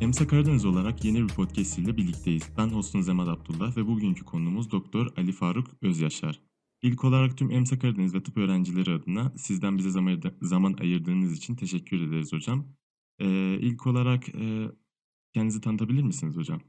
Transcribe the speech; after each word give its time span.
Emsa 0.00 0.26
Karadeniz 0.26 0.64
olarak 0.64 1.04
yeni 1.04 1.22
bir 1.22 1.34
podcast 1.34 1.78
ile 1.78 1.96
birlikteyiz. 1.96 2.42
Ben 2.58 2.68
hostunuz 2.68 3.08
Emad 3.08 3.28
Abdullah 3.28 3.76
ve 3.76 3.86
bugünkü 3.86 4.24
konuğumuz 4.24 4.70
Doktor 4.70 5.06
Ali 5.16 5.32
Faruk 5.32 5.68
Özyaşar. 5.82 6.40
İlk 6.82 7.04
olarak 7.04 7.38
tüm 7.38 7.50
Emsa 7.50 7.78
Karadeniz 7.78 8.14
ve 8.14 8.22
tıp 8.22 8.36
öğrencileri 8.36 8.90
adına 8.90 9.32
sizden 9.36 9.78
bize 9.78 9.90
zaman, 10.40 10.74
ayırdığınız 10.80 11.32
için 11.38 11.56
teşekkür 11.56 12.08
ederiz 12.08 12.32
hocam. 12.32 12.76
Ee, 13.18 13.58
ilk 13.60 13.86
olarak 13.86 14.28
e, 14.28 14.70
kendinizi 15.34 15.60
tanıtabilir 15.60 16.02
misiniz 16.02 16.36
hocam? 16.36 16.60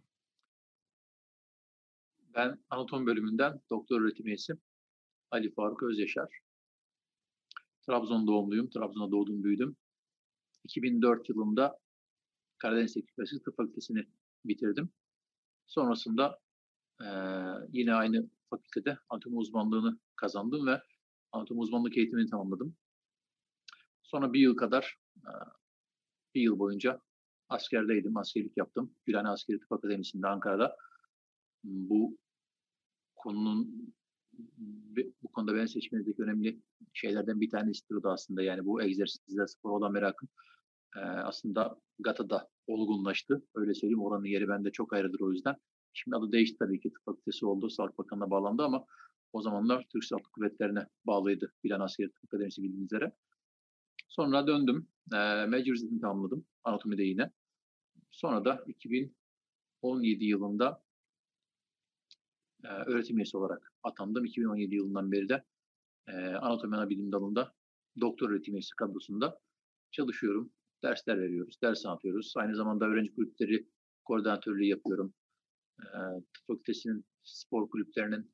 Ben 2.35 2.59
anatomi 2.69 3.05
bölümünden 3.05 3.61
doktor 3.69 4.01
öğretim 4.01 4.27
üyesi 4.27 4.53
Ali 5.31 5.53
Faruk 5.53 5.83
Özyaşar. 5.83 6.39
Trabzon 7.87 8.27
doğumluyum. 8.27 8.69
Trabzon'da 8.69 9.11
doğdum, 9.11 9.43
büyüdüm. 9.43 9.75
2004 10.63 11.29
yılında 11.29 11.79
Karadeniz 12.57 12.93
Teknik 12.93 13.17
Üniversitesi 13.17 13.43
Tıp 13.43 13.57
Fakültesini 13.57 14.05
bitirdim. 14.45 14.89
Sonrasında 15.67 16.39
e, 17.01 17.07
yine 17.71 17.93
aynı 17.93 18.29
fakültede 18.49 18.97
anatomi 19.09 19.35
uzmanlığını 19.35 19.99
kazandım 20.15 20.67
ve 20.67 20.81
anatomi 21.31 21.59
uzmanlık 21.59 21.97
eğitimini 21.97 22.29
tamamladım. 22.29 22.75
Sonra 24.03 24.33
bir 24.33 24.39
yıl 24.39 24.55
kadar, 24.55 24.99
e, 25.17 25.31
bir 26.35 26.41
yıl 26.41 26.59
boyunca 26.59 27.01
askerdeydim, 27.49 28.17
askerlik 28.17 28.57
yaptım. 28.57 28.95
Gülhane 29.05 29.29
Askeri 29.29 29.59
Tıp 29.59 29.71
Akademisi'nde 29.71 30.27
Ankara'da. 30.27 30.75
Bu 31.63 32.17
konunun 33.15 33.93
bu 35.23 35.27
konuda 35.31 35.55
ben 35.55 35.65
seçmenizdeki 35.65 36.23
önemli 36.23 36.61
şeylerden 36.93 37.41
bir 37.41 37.49
tanesidir 37.49 37.95
o 37.95 38.03
da 38.03 38.11
aslında. 38.11 38.41
Yani 38.41 38.65
bu 38.65 38.81
egzersizler, 38.81 39.45
spor 39.45 39.71
olan 39.71 39.91
merakım 39.91 40.29
e, 40.97 40.99
aslında 40.99 41.79
GATA'da 41.99 42.49
olgunlaştı. 42.67 43.43
Öyle 43.55 43.73
söyleyeyim 43.73 44.01
oranın 44.01 44.25
yeri 44.25 44.47
bende 44.47 44.71
çok 44.71 44.93
ayrıdır 44.93 45.19
o 45.19 45.31
yüzden. 45.31 45.55
Şimdi 45.93 46.17
adı 46.17 46.31
değişti 46.31 46.57
tabii 46.59 46.79
ki 46.79 46.93
tıp 46.93 47.05
fakültesi 47.05 47.45
oldu. 47.45 47.69
Sağlık 47.69 47.97
Bakanı'na 47.97 48.29
bağlandı 48.29 48.63
ama 48.63 48.85
o 49.33 49.41
zamanlar 49.41 49.85
Türk 49.89 50.03
Silahlı 50.03 50.23
Kuvvetleri'ne 50.23 50.87
bağlıydı. 51.05 51.53
Plan 51.63 51.79
Askeri 51.79 52.11
Tıp 52.11 52.25
Akademisi 52.25 52.63
bildiğiniz 52.63 52.85
üzere. 52.85 53.11
Sonra 54.07 54.47
döndüm. 54.47 54.87
E, 55.13 55.45
mecburiyetini 55.45 56.01
tamamladım. 56.01 56.45
Anatomide 56.63 57.03
yine. 57.03 57.31
Sonra 58.11 58.45
da 58.45 58.63
2017 58.67 60.25
yılında 60.25 60.83
e, 62.63 62.67
öğretim 62.67 63.17
üyesi 63.17 63.37
olarak 63.37 63.73
atandım. 63.83 64.25
2017 64.25 64.75
yılından 64.75 65.11
beri 65.11 65.29
de 65.29 65.43
e, 66.07 66.13
anatomi 66.35 66.75
ana 66.75 66.89
bilim 66.89 67.11
dalında 67.11 67.53
doktor 68.01 68.29
öğretim 68.29 68.53
üyesi 68.53 68.75
kadrosunda 68.75 69.39
çalışıyorum. 69.91 70.51
Dersler 70.83 71.21
veriyoruz, 71.21 71.57
ders 71.63 71.85
anlatıyoruz. 71.85 72.33
Aynı 72.35 72.55
zamanda 72.55 72.85
öğrenci 72.85 73.15
kulüpleri 73.15 73.67
koordinatörlüğü 74.05 74.65
yapıyorum. 74.65 75.13
E, 75.81 75.97
fakültesinin 76.47 77.05
spor 77.23 77.69
kulüplerinin 77.69 78.31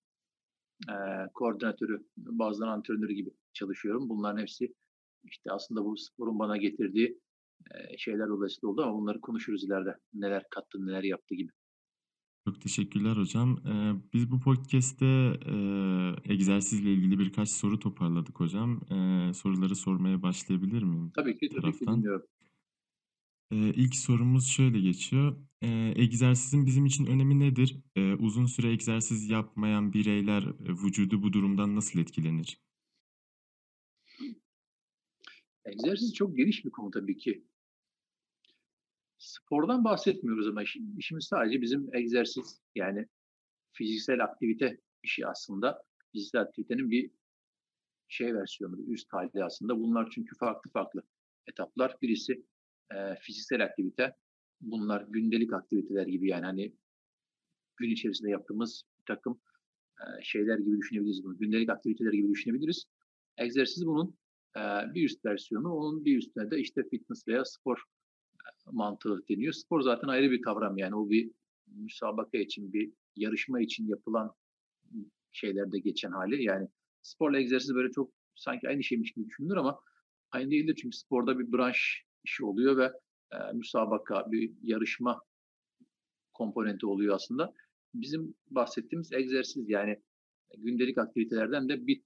e, 0.89 0.95
koordinatörü, 1.33 2.05
bazen 2.17 2.65
antrenörü 2.65 3.13
gibi 3.13 3.31
çalışıyorum. 3.53 4.09
Bunların 4.09 4.41
hepsi 4.41 4.73
işte 5.23 5.51
aslında 5.51 5.85
bu 5.85 5.97
sporun 5.97 6.39
bana 6.39 6.57
getirdiği 6.57 7.19
e, 7.71 7.97
şeyler 7.97 8.27
dolayısıyla 8.27 8.71
oldu 8.71 8.83
ama 8.83 8.97
bunları 8.97 9.21
konuşuruz 9.21 9.63
ileride. 9.63 9.95
Neler 10.13 10.43
kattı, 10.49 10.85
neler 10.85 11.03
yaptı 11.03 11.35
gibi. 11.35 11.51
Çok 12.45 12.61
teşekkürler 12.61 13.17
hocam. 13.17 13.57
Ee, 13.67 13.93
biz 14.13 14.31
bu 14.31 14.39
podcast'te 14.39 15.05
e, 15.05 15.55
egzersizle 16.33 16.93
ilgili 16.93 17.19
birkaç 17.19 17.49
soru 17.49 17.79
toparladık 17.79 18.39
hocam. 18.39 18.81
Ee, 18.91 19.33
soruları 19.33 19.75
sormaya 19.75 20.21
başlayabilir 20.21 20.83
miyim? 20.83 21.11
Tabii 21.15 21.37
ki, 21.37 21.49
tabii 21.49 21.77
ki 21.77 21.87
dinliyorum. 21.87 22.27
Ee, 23.51 23.55
ilk 23.55 23.95
sorumuz 23.95 24.47
şöyle 24.47 24.79
geçiyor. 24.79 25.35
Ee, 25.61 25.93
egzersizin 25.95 26.65
bizim 26.65 26.85
için 26.85 27.05
önemi 27.05 27.39
nedir? 27.39 27.77
Ee, 27.95 28.13
uzun 28.13 28.45
süre 28.45 28.71
egzersiz 28.71 29.29
yapmayan 29.29 29.93
bireyler 29.93 30.43
e, 30.43 30.83
vücudu 30.83 31.23
bu 31.23 31.33
durumdan 31.33 31.75
nasıl 31.75 31.99
etkilenir? 31.99 32.57
Egzersiz 35.65 36.13
çok 36.13 36.37
geniş 36.37 36.65
bir 36.65 36.71
konu 36.71 36.91
tabii 36.91 37.17
ki. 37.17 37.43
Spordan 39.23 39.83
bahsetmiyoruz 39.83 40.47
ama 40.47 40.63
işimiz 40.97 41.25
sadece 41.25 41.61
bizim 41.61 41.95
egzersiz 41.95 42.61
yani 42.75 43.07
fiziksel 43.73 44.23
aktivite 44.23 44.77
işi 45.03 45.27
aslında. 45.27 45.83
Fiziksel 46.11 46.41
aktivitenin 46.41 46.91
bir 46.91 47.11
şey 48.07 48.35
versiyonu, 48.35 48.81
üst 48.81 49.13
hali 49.13 49.43
aslında. 49.43 49.79
Bunlar 49.79 50.09
çünkü 50.09 50.37
farklı 50.37 50.71
farklı 50.71 51.03
etaplar. 51.47 51.97
Birisi 52.01 52.45
e, 52.95 53.15
fiziksel 53.21 53.63
aktivite. 53.63 54.15
Bunlar 54.61 55.05
gündelik 55.09 55.53
aktiviteler 55.53 56.07
gibi 56.07 56.29
yani 56.29 56.45
hani 56.45 56.75
gün 57.77 57.89
içerisinde 57.89 58.29
yaptığımız 58.29 58.83
bir 58.99 59.15
takım 59.15 59.41
e, 59.99 60.23
şeyler 60.23 60.57
gibi 60.57 60.77
düşünebiliriz 60.77 61.23
bunu. 61.23 61.37
Gündelik 61.37 61.69
aktiviteler 61.69 62.13
gibi 62.13 62.29
düşünebiliriz. 62.29 62.85
Egzersiz 63.37 63.85
bunun 63.85 64.17
e, 64.57 64.61
bir 64.93 65.05
üst 65.05 65.25
versiyonu. 65.25 65.73
Onun 65.73 66.05
bir 66.05 66.17
üstüne 66.17 66.51
de 66.51 66.59
işte 66.59 66.83
fitness 66.89 67.27
veya 67.27 67.45
spor 67.45 67.83
mantığı 68.71 69.27
deniyor. 69.29 69.53
Spor 69.53 69.81
zaten 69.81 70.07
ayrı 70.07 70.31
bir 70.31 70.41
kavram 70.41 70.77
yani 70.77 70.95
o 70.95 71.09
bir 71.09 71.31
müsabaka 71.67 72.37
için, 72.37 72.73
bir 72.73 72.91
yarışma 73.15 73.61
için 73.61 73.87
yapılan 73.87 74.35
şeylerde 75.31 75.79
geçen 75.79 76.11
hali. 76.11 76.43
Yani 76.43 76.67
sporla 77.01 77.39
egzersiz 77.39 77.75
böyle 77.75 77.91
çok 77.91 78.11
sanki 78.35 78.67
aynı 78.67 78.83
şeymiş 78.83 79.11
gibi 79.11 79.25
düşünülür 79.25 79.55
ama 79.55 79.79
aynı 80.31 80.51
değildir 80.51 80.75
çünkü 80.81 80.97
sporda 80.97 81.39
bir 81.39 81.51
branş 81.51 82.03
işi 82.23 82.45
oluyor 82.45 82.77
ve 82.77 82.91
e, 83.31 83.53
müsabaka, 83.53 84.31
bir 84.31 84.51
yarışma 84.61 85.21
komponenti 86.33 86.85
oluyor 86.85 87.15
aslında. 87.15 87.53
Bizim 87.93 88.35
bahsettiğimiz 88.49 89.13
egzersiz 89.13 89.69
yani 89.69 90.01
gündelik 90.57 90.97
aktivitelerden 90.97 91.69
de 91.69 91.87
bir, 91.87 92.01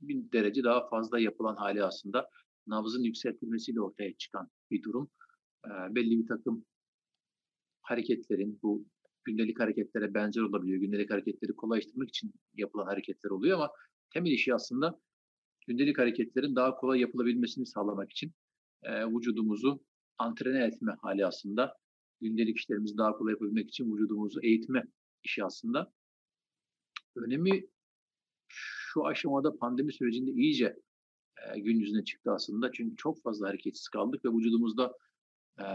bir 0.00 0.32
derece 0.32 0.64
daha 0.64 0.88
fazla 0.88 1.20
yapılan 1.20 1.56
hali 1.56 1.84
aslında 1.84 2.28
nabzın 2.66 3.02
yükseltilmesiyle 3.02 3.80
ortaya 3.80 4.16
çıkan 4.16 4.48
bir 4.70 4.82
durum 4.82 5.10
belli 5.66 6.18
bir 6.18 6.26
takım 6.26 6.64
hareketlerin 7.82 8.58
bu 8.62 8.86
gündelik 9.24 9.60
hareketlere 9.60 10.14
benzer 10.14 10.42
olabiliyor. 10.42 10.80
Gündelik 10.80 11.10
hareketleri 11.10 11.52
kolaylaştırmak 11.52 12.08
için 12.08 12.32
yapılan 12.54 12.86
hareketler 12.86 13.30
oluyor 13.30 13.58
ama 13.58 13.70
temel 14.10 14.30
işi 14.30 14.54
aslında 14.54 15.00
gündelik 15.66 15.98
hareketlerin 15.98 16.56
daha 16.56 16.76
kolay 16.76 17.00
yapılabilmesini 17.00 17.66
sağlamak 17.66 18.10
için 18.12 18.32
e, 18.82 19.06
vücudumuzu 19.06 19.84
antrene 20.18 20.64
etme 20.64 20.96
hali 21.02 21.26
aslında. 21.26 21.76
Gündelik 22.20 22.56
işlerimizi 22.56 22.96
daha 22.96 23.12
kolay 23.12 23.32
yapabilmek 23.32 23.68
için 23.68 23.92
vücudumuzu 23.92 24.40
eğitme 24.42 24.84
işi 25.22 25.44
aslında. 25.44 25.92
Önemi 27.16 27.66
şu 28.48 29.06
aşamada 29.06 29.56
pandemi 29.56 29.92
sürecinde 29.92 30.30
iyice 30.30 30.76
e, 31.54 31.60
gün 31.60 31.80
yüzüne 31.80 32.04
çıktı 32.04 32.30
aslında. 32.32 32.72
Çünkü 32.72 32.96
çok 32.96 33.22
fazla 33.22 33.48
hareketsiz 33.48 33.88
kaldık 33.88 34.24
ve 34.24 34.28
vücudumuzda 34.28 34.96
e, 35.60 35.66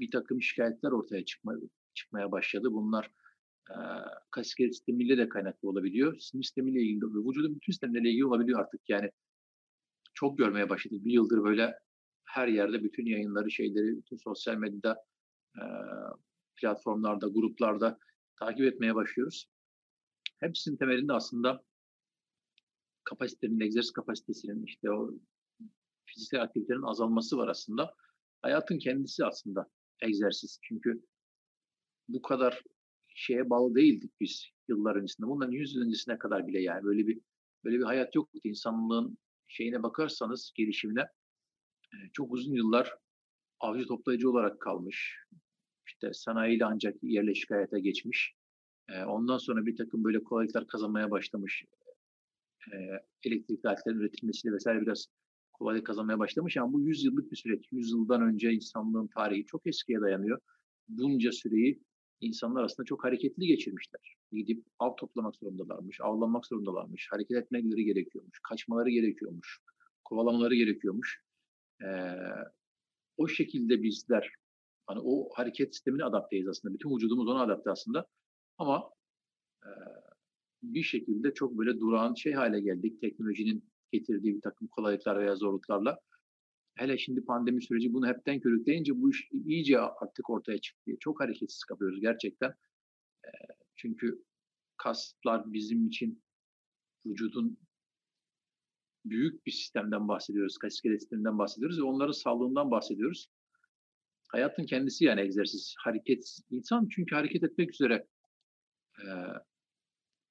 bir 0.00 0.10
takım 0.10 0.42
şikayetler 0.42 0.90
ortaya 0.90 1.24
çıkma, 1.24 1.54
çıkmaya 1.94 2.32
başladı. 2.32 2.68
Bunlar 2.72 3.10
e, 3.70 3.76
kasiyer 4.30 4.68
sistemiyle 4.68 5.18
de 5.18 5.28
kaynaklı 5.28 5.68
olabiliyor. 5.68 6.18
Sinir 6.18 6.42
sistemiyle 6.42 6.82
ilgili 6.82 7.04
Vücudun 7.04 7.54
bütün 7.54 7.72
sistemleriyle 7.72 8.10
ilgili 8.10 8.26
olabiliyor 8.26 8.60
artık. 8.60 8.80
Yani 8.88 9.10
çok 10.14 10.38
görmeye 10.38 10.68
başladık. 10.68 11.04
Bir 11.04 11.12
yıldır 11.12 11.44
böyle 11.44 11.78
her 12.24 12.48
yerde 12.48 12.84
bütün 12.84 13.06
yayınları, 13.06 13.50
şeyleri, 13.50 13.96
bütün 13.96 14.16
sosyal 14.16 14.56
medyada, 14.56 15.04
e, 15.56 15.62
platformlarda, 16.56 17.28
gruplarda 17.28 17.98
takip 18.38 18.66
etmeye 18.66 18.94
başlıyoruz. 18.94 19.46
Hepsinin 20.40 20.76
temelinde 20.76 21.12
aslında 21.12 21.64
kapasitenin, 23.04 23.60
egzersiz 23.60 23.92
kapasitesinin, 23.92 24.64
işte 24.64 24.90
o 24.90 25.10
fiziksel 26.06 26.42
aktivitenin 26.42 26.82
azalması 26.82 27.36
var 27.36 27.48
aslında 27.48 27.94
hayatın 28.44 28.78
kendisi 28.78 29.24
aslında 29.24 29.70
egzersiz. 30.02 30.58
Çünkü 30.62 31.02
bu 32.08 32.22
kadar 32.22 32.62
şeye 33.14 33.50
bağlı 33.50 33.74
değildik 33.74 34.12
biz 34.20 34.50
yıllar 34.68 34.96
öncesinde. 34.96 35.26
Bundan 35.26 35.50
yüz 35.50 35.74
yıl 35.74 35.82
öncesine 35.82 36.18
kadar 36.18 36.46
bile 36.46 36.62
yani 36.62 36.84
böyle 36.84 37.06
bir 37.06 37.20
böyle 37.64 37.78
bir 37.78 37.84
hayat 37.84 38.14
yoktu. 38.14 38.38
İnsanlığın 38.44 39.18
şeyine 39.48 39.82
bakarsanız 39.82 40.52
gelişimine 40.54 41.06
çok 42.12 42.32
uzun 42.32 42.54
yıllar 42.54 42.94
avcı 43.60 43.86
toplayıcı 43.86 44.30
olarak 44.30 44.60
kalmış. 44.60 45.18
İşte 45.86 46.12
sanayiyle 46.12 46.64
ancak 46.64 46.96
yerleşik 47.02 47.50
hayata 47.50 47.78
geçmiş. 47.78 48.34
Ondan 49.06 49.38
sonra 49.38 49.66
bir 49.66 49.76
takım 49.76 50.04
böyle 50.04 50.22
kolaylıklar 50.24 50.66
kazanmaya 50.66 51.10
başlamış. 51.10 51.64
Elektrikli 53.24 53.68
aletlerin 53.68 53.98
üretilmesiyle 53.98 54.54
vesaire 54.54 54.80
biraz 54.80 55.06
kolaylık 55.54 55.86
kazanmaya 55.86 56.18
başlamış 56.18 56.56
ama 56.56 56.72
bu 56.72 56.80
100 56.80 57.04
yıllık 57.04 57.32
bir 57.32 57.36
süreç. 57.36 57.72
100 57.72 57.90
yıldan 57.90 58.22
önce 58.22 58.52
insanlığın 58.52 59.06
tarihi 59.06 59.46
çok 59.46 59.66
eskiye 59.66 60.00
dayanıyor. 60.00 60.38
Bunca 60.88 61.32
süreyi 61.32 61.82
insanlar 62.20 62.64
aslında 62.64 62.86
çok 62.86 63.04
hareketli 63.04 63.46
geçirmişler. 63.46 64.16
Gidip 64.32 64.66
av 64.78 64.96
toplamak 64.96 65.36
zorundalarmış, 65.36 66.00
avlanmak 66.00 66.46
zorundalarmış, 66.46 67.08
hareket 67.10 67.36
etmeleri 67.36 67.84
gerekiyormuş, 67.84 68.40
kaçmaları 68.48 68.90
gerekiyormuş, 68.90 69.60
kovalamaları 70.04 70.54
gerekiyormuş. 70.54 71.22
Ee, 71.82 71.86
o 73.16 73.28
şekilde 73.28 73.82
bizler 73.82 74.34
Hani 74.86 75.00
o 75.04 75.28
hareket 75.34 75.74
sistemine 75.74 76.04
adapteyiz 76.04 76.48
aslında. 76.48 76.74
Bütün 76.74 76.96
vücudumuz 76.96 77.28
ona 77.28 77.42
adapte 77.42 77.70
aslında. 77.70 78.06
Ama 78.58 78.90
e, 79.62 79.70
bir 80.62 80.82
şekilde 80.82 81.34
çok 81.34 81.58
böyle 81.58 81.80
durağan 81.80 82.14
şey 82.14 82.32
hale 82.32 82.60
geldik. 82.60 83.00
Teknolojinin 83.00 83.64
getirdiği 83.98 84.36
bir 84.36 84.40
takım 84.40 84.68
kolaylıklar 84.68 85.20
veya 85.20 85.36
zorluklarla. 85.36 85.98
Hele 86.74 86.98
şimdi 86.98 87.24
pandemi 87.24 87.62
süreci 87.62 87.92
bunu 87.92 88.06
hepten 88.06 88.40
körükleyince 88.40 88.92
bu 89.00 89.10
iş 89.10 89.28
iyice 89.32 89.80
artık 89.80 90.30
ortaya 90.30 90.58
çıktı. 90.58 90.90
Çok 91.00 91.20
hareketsiz 91.20 91.64
kalıyoruz 91.64 92.00
gerçekten. 92.00 92.54
Çünkü 93.76 94.24
kaslar 94.76 95.52
bizim 95.52 95.86
için 95.86 96.22
vücudun 97.06 97.58
büyük 99.04 99.46
bir 99.46 99.52
sistemden 99.52 100.08
bahsediyoruz. 100.08 100.58
Kas 100.58 100.74
iskelet 100.74 101.00
sisteminden 101.00 101.38
bahsediyoruz 101.38 101.78
ve 101.78 101.82
onların 101.82 102.12
sağlığından 102.12 102.70
bahsediyoruz. 102.70 103.28
Hayatın 104.28 104.66
kendisi 104.66 105.04
yani 105.04 105.20
egzersiz, 105.20 105.74
hareket. 105.78 106.38
insan 106.50 106.88
çünkü 106.88 107.14
hareket 107.14 107.42
etmek 107.42 107.74
üzere 107.74 108.06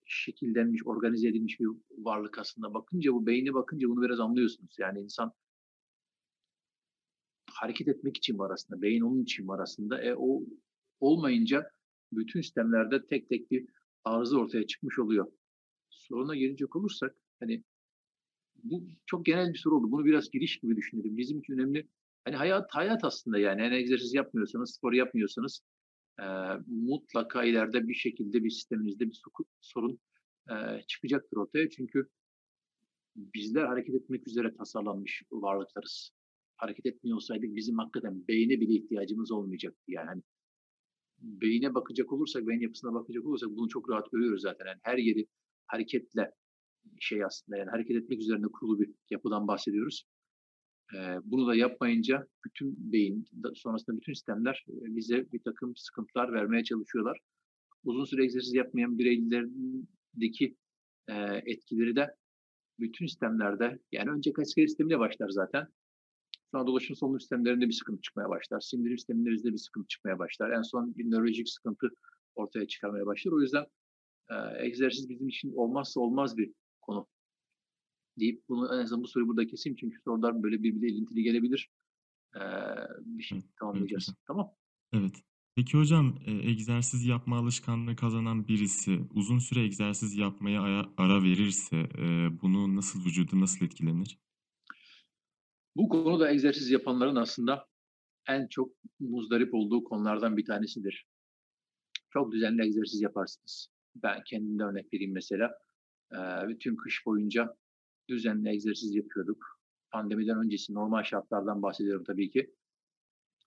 şekillenmiş, 0.06 0.88
organize 0.88 1.28
edilmiş 1.28 1.60
bir 1.60 1.68
varlık 1.98 2.40
aslında. 2.40 2.74
Bakınca 2.74 3.14
bu 3.14 3.26
beyni 3.26 3.54
bakınca 3.54 3.90
bunu 3.90 4.02
biraz 4.02 4.20
anlıyorsunuz. 4.20 4.76
Yani 4.80 5.02
insan 5.02 5.34
hareket 7.52 7.88
etmek 7.88 8.18
için 8.18 8.40
var 8.40 8.52
aslında. 8.52 8.82
Beyin 8.82 9.02
onun 9.02 9.24
için 9.24 9.48
var 9.48 9.60
aslında. 9.60 10.02
E, 10.02 10.16
o 10.16 10.44
olmayınca 11.00 11.70
bütün 12.12 12.42
sistemlerde 12.42 13.06
tek 13.06 13.30
tek 13.30 13.52
bir 13.52 13.68
arıza 14.04 14.38
ortaya 14.38 14.68
çıkmış 14.68 15.00
oluyor. 15.00 15.32
Soruna 15.90 16.36
gelecek 16.36 16.76
olursak 16.76 17.16
hani 17.40 17.64
bu 18.64 18.88
çok 19.06 19.26
genel 19.26 19.54
bir 19.54 19.58
soru 19.58 19.78
oldu. 19.78 19.92
Bunu 19.92 20.06
biraz 20.06 20.32
giriş 20.32 20.60
gibi 20.60 20.76
düşünelim. 20.76 21.18
Bizim 21.18 21.40
için 21.40 21.54
önemli. 21.54 21.88
Hani 22.26 22.36
hayat 22.36 22.72
hayat 22.72 23.04
aslında 23.04 23.40
yani. 23.40 23.62
Yani 23.62 23.76
egzersiz 23.76 24.14
yapmıyorsanız, 24.14 24.76
spor 24.76 24.94
yapmıyorsanız 24.94 25.62
e, 26.20 26.26
mutlaka 26.68 27.44
ileride 27.44 27.88
bir 27.88 27.94
şekilde 27.94 28.44
bir 28.44 28.50
sisteminizde 28.50 29.08
bir 29.08 29.22
sorun 29.62 30.00
e, 30.50 30.56
çıkacaktır 30.88 31.38
ortaya. 31.38 31.70
Çünkü 31.70 32.10
bizler 33.16 33.66
hareket 33.66 33.96
etmek 33.96 34.28
üzere 34.28 34.56
tasarlanmış 34.56 35.24
varlıklarız. 35.32 36.12
Hareket 36.56 36.86
etmiyor 36.86 37.18
olsaydık 37.18 37.56
bizim 37.56 37.78
hakikaten 37.78 38.28
beyne 38.28 38.60
bile 38.60 38.74
ihtiyacımız 38.74 39.32
olmayacaktı. 39.32 39.84
Yani 39.88 40.08
hani 40.08 40.22
beyine 41.20 41.74
bakacak 41.74 42.14
olursak, 42.14 42.48
beyin 42.48 42.62
yapısına 42.62 42.94
bakacak 42.94 43.26
olursak 43.26 43.50
bunu 43.50 43.70
çok 43.70 43.90
rahat 43.90 44.12
görüyoruz 44.12 44.42
zaten. 44.42 44.66
Yani 44.66 44.80
her 44.84 44.98
yeri 44.98 45.28
hareketle 45.68 46.32
şey 47.00 47.24
aslında 47.26 47.58
yani 47.58 47.70
hareket 47.70 47.96
etmek 47.96 48.22
üzerine 48.22 48.48
kurulu 48.48 48.80
bir 48.80 48.92
yapıdan 49.10 49.48
bahsediyoruz. 49.48 50.06
Bunu 51.24 51.48
da 51.48 51.56
yapmayınca 51.56 52.28
bütün 52.46 52.92
beyin, 52.94 53.26
sonrasında 53.54 53.98
bütün 53.98 54.14
sistemler 54.14 54.66
bize 54.68 55.32
bir 55.32 55.40
takım 55.40 55.76
sıkıntılar 55.76 56.34
vermeye 56.34 56.64
çalışıyorlar. 56.64 57.20
Uzun 57.84 58.06
süre 58.06 58.24
egzersiz 58.24 58.54
yapmayan 58.54 58.98
bireylerindeki 58.98 60.58
etkileri 61.46 61.96
de 61.96 62.16
bütün 62.80 63.08
sistemlerde, 63.08 63.80
yani 63.92 64.10
önce 64.10 64.34
kasket 64.34 64.70
sistemiyle 64.70 65.00
başlar 65.00 65.30
zaten. 65.30 65.68
Sonra 66.52 66.68
dolaşım 66.68 66.96
solunum 66.96 67.20
sistemlerinde 67.20 67.68
bir 67.68 67.74
sıkıntı 67.74 68.02
çıkmaya 68.02 68.30
başlar. 68.30 68.60
Sindirim 68.62 68.98
sistemlerinde 68.98 69.54
bir 69.54 69.58
sıkıntı 69.58 69.88
çıkmaya 69.88 70.20
başlar. 70.20 70.52
En 70.52 70.62
son 70.62 70.98
bir 70.98 71.12
nörolojik 71.12 71.50
sıkıntı 71.50 71.90
ortaya 72.36 72.68
çıkarmaya 72.68 73.06
başlar. 73.06 73.32
O 73.32 73.42
yüzden 73.42 73.66
egzersiz 74.58 75.10
bizim 75.10 75.28
için 75.28 75.54
olmazsa 75.56 76.00
olmaz 76.00 76.38
bir 76.38 76.52
konu 76.82 77.08
deyip 78.20 78.44
bunu 78.50 78.76
en 78.76 78.80
azından 78.80 79.04
bu 79.04 79.08
soruyu 79.08 79.28
burada 79.28 79.48
keseyim 79.48 79.76
çünkü 79.76 79.98
sorular 80.06 80.44
böyle 80.44 80.64
birbiriyle 80.64 80.96
ilintili 80.96 81.24
gelebilir. 81.24 81.70
Ee, 82.36 82.40
bir 83.00 83.24
şey 83.24 83.42
tamamlayacağız. 83.60 84.06
Evet, 84.10 84.20
tamam. 84.28 84.52
Evet. 84.94 85.24
Peki 85.56 85.78
hocam 85.78 86.16
egzersiz 86.26 87.06
yapma 87.06 87.38
alışkanlığı 87.38 87.96
kazanan 87.96 88.48
birisi 88.48 89.00
uzun 89.14 89.40
süre 89.40 89.64
egzersiz 89.64 90.18
yapmaya 90.18 90.62
ara 90.98 91.24
verirse 91.24 91.90
bunu 92.42 92.76
nasıl 92.76 93.06
vücudu 93.06 93.40
nasıl 93.40 93.66
etkilenir? 93.66 94.20
Bu 95.76 95.90
konuda 95.90 96.32
egzersiz 96.32 96.70
yapanların 96.70 97.16
aslında 97.16 97.68
en 98.28 98.48
çok 98.48 98.74
muzdarip 99.00 99.54
olduğu 99.54 99.84
konulardan 99.84 100.38
bir 100.38 100.46
tanesidir. 100.46 101.08
Çok 102.10 102.32
düzenli 102.32 102.66
egzersiz 102.66 103.02
yaparsınız. 103.02 103.68
Ben 103.96 104.24
kendimde 104.26 104.64
örnek 104.64 104.94
vereyim 104.94 105.14
mesela. 105.14 105.52
Bütün 106.48 106.76
kış 106.76 107.06
boyunca 107.06 107.56
düzenli 108.10 108.50
egzersiz 108.50 108.96
yapıyorduk. 108.96 109.60
Pandemiden 109.92 110.38
öncesi 110.38 110.74
normal 110.74 111.04
şartlardan 111.04 111.62
bahsediyorum 111.62 112.04
tabii 112.04 112.30
ki. 112.32 112.54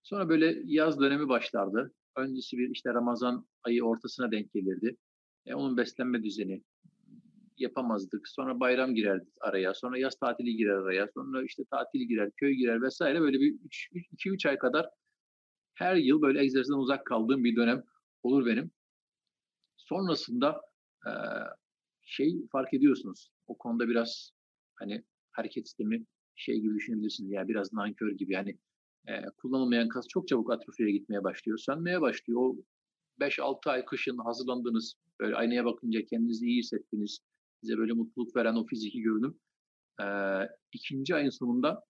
Sonra 0.02 0.28
böyle 0.28 0.62
yaz 0.64 1.00
dönemi 1.00 1.28
başlardı. 1.28 1.94
Öncesi 2.16 2.58
bir 2.58 2.70
işte 2.70 2.94
Ramazan 2.94 3.46
ayı 3.62 3.84
ortasına 3.84 4.32
denk 4.32 4.52
gelirdi. 4.52 4.96
E, 5.46 5.54
onun 5.54 5.76
beslenme 5.76 6.22
düzeni 6.22 6.62
yapamazdık. 7.58 8.28
Sonra 8.28 8.60
bayram 8.60 8.94
girer 8.94 9.22
araya. 9.40 9.74
Sonra 9.74 9.98
yaz 9.98 10.18
tatili 10.18 10.56
girer 10.56 10.74
araya. 10.74 11.08
Sonra 11.14 11.44
işte 11.44 11.64
tatil 11.70 12.00
girer, 12.00 12.30
köy 12.36 12.52
girer 12.54 12.82
vesaire. 12.82 13.20
Böyle 13.20 13.40
bir 13.40 13.54
2-3 14.12 14.48
ay 14.48 14.58
kadar 14.58 14.90
her 15.74 15.96
yıl 15.96 16.22
böyle 16.22 16.42
egzersizden 16.42 16.78
uzak 16.78 17.06
kaldığım 17.06 17.44
bir 17.44 17.56
dönem 17.56 17.84
olur 18.22 18.46
benim. 18.46 18.70
Sonrasında 19.76 20.60
şey 22.02 22.46
fark 22.52 22.74
ediyorsunuz. 22.74 23.30
O 23.46 23.58
konuda 23.58 23.88
biraz 23.88 24.30
hani 24.76 25.04
hareket 25.32 25.68
sistemi 25.68 26.04
şey 26.36 26.60
gibi 26.60 26.74
düşünebilirsiniz. 26.74 27.30
Yani 27.30 27.48
biraz 27.48 27.72
nankör 27.72 28.10
gibi. 28.10 28.32
Yani 28.32 28.58
e, 29.08 29.22
kullanılmayan 29.36 29.88
kas 29.88 30.08
çok 30.08 30.28
çabuk 30.28 30.50
atrofiye 30.50 30.90
gitmeye 30.90 31.24
başlıyor. 31.24 31.58
Sönmeye 31.58 32.00
başlıyor. 32.00 32.40
O 32.40 32.56
5-6 33.20 33.70
ay 33.70 33.84
kışın 33.84 34.18
hazırlandığınız, 34.18 34.94
böyle 35.20 35.36
aynaya 35.36 35.64
bakınca 35.64 36.04
kendinizi 36.04 36.46
iyi 36.46 36.58
hissettiniz, 36.58 37.20
size 37.60 37.78
böyle 37.78 37.92
mutluluk 37.92 38.36
veren 38.36 38.54
o 38.54 38.66
fiziki 38.66 39.00
görünüm 39.00 39.40
e, 40.00 40.06
ikinci 40.72 41.14
ayın 41.14 41.30
sonunda 41.30 41.82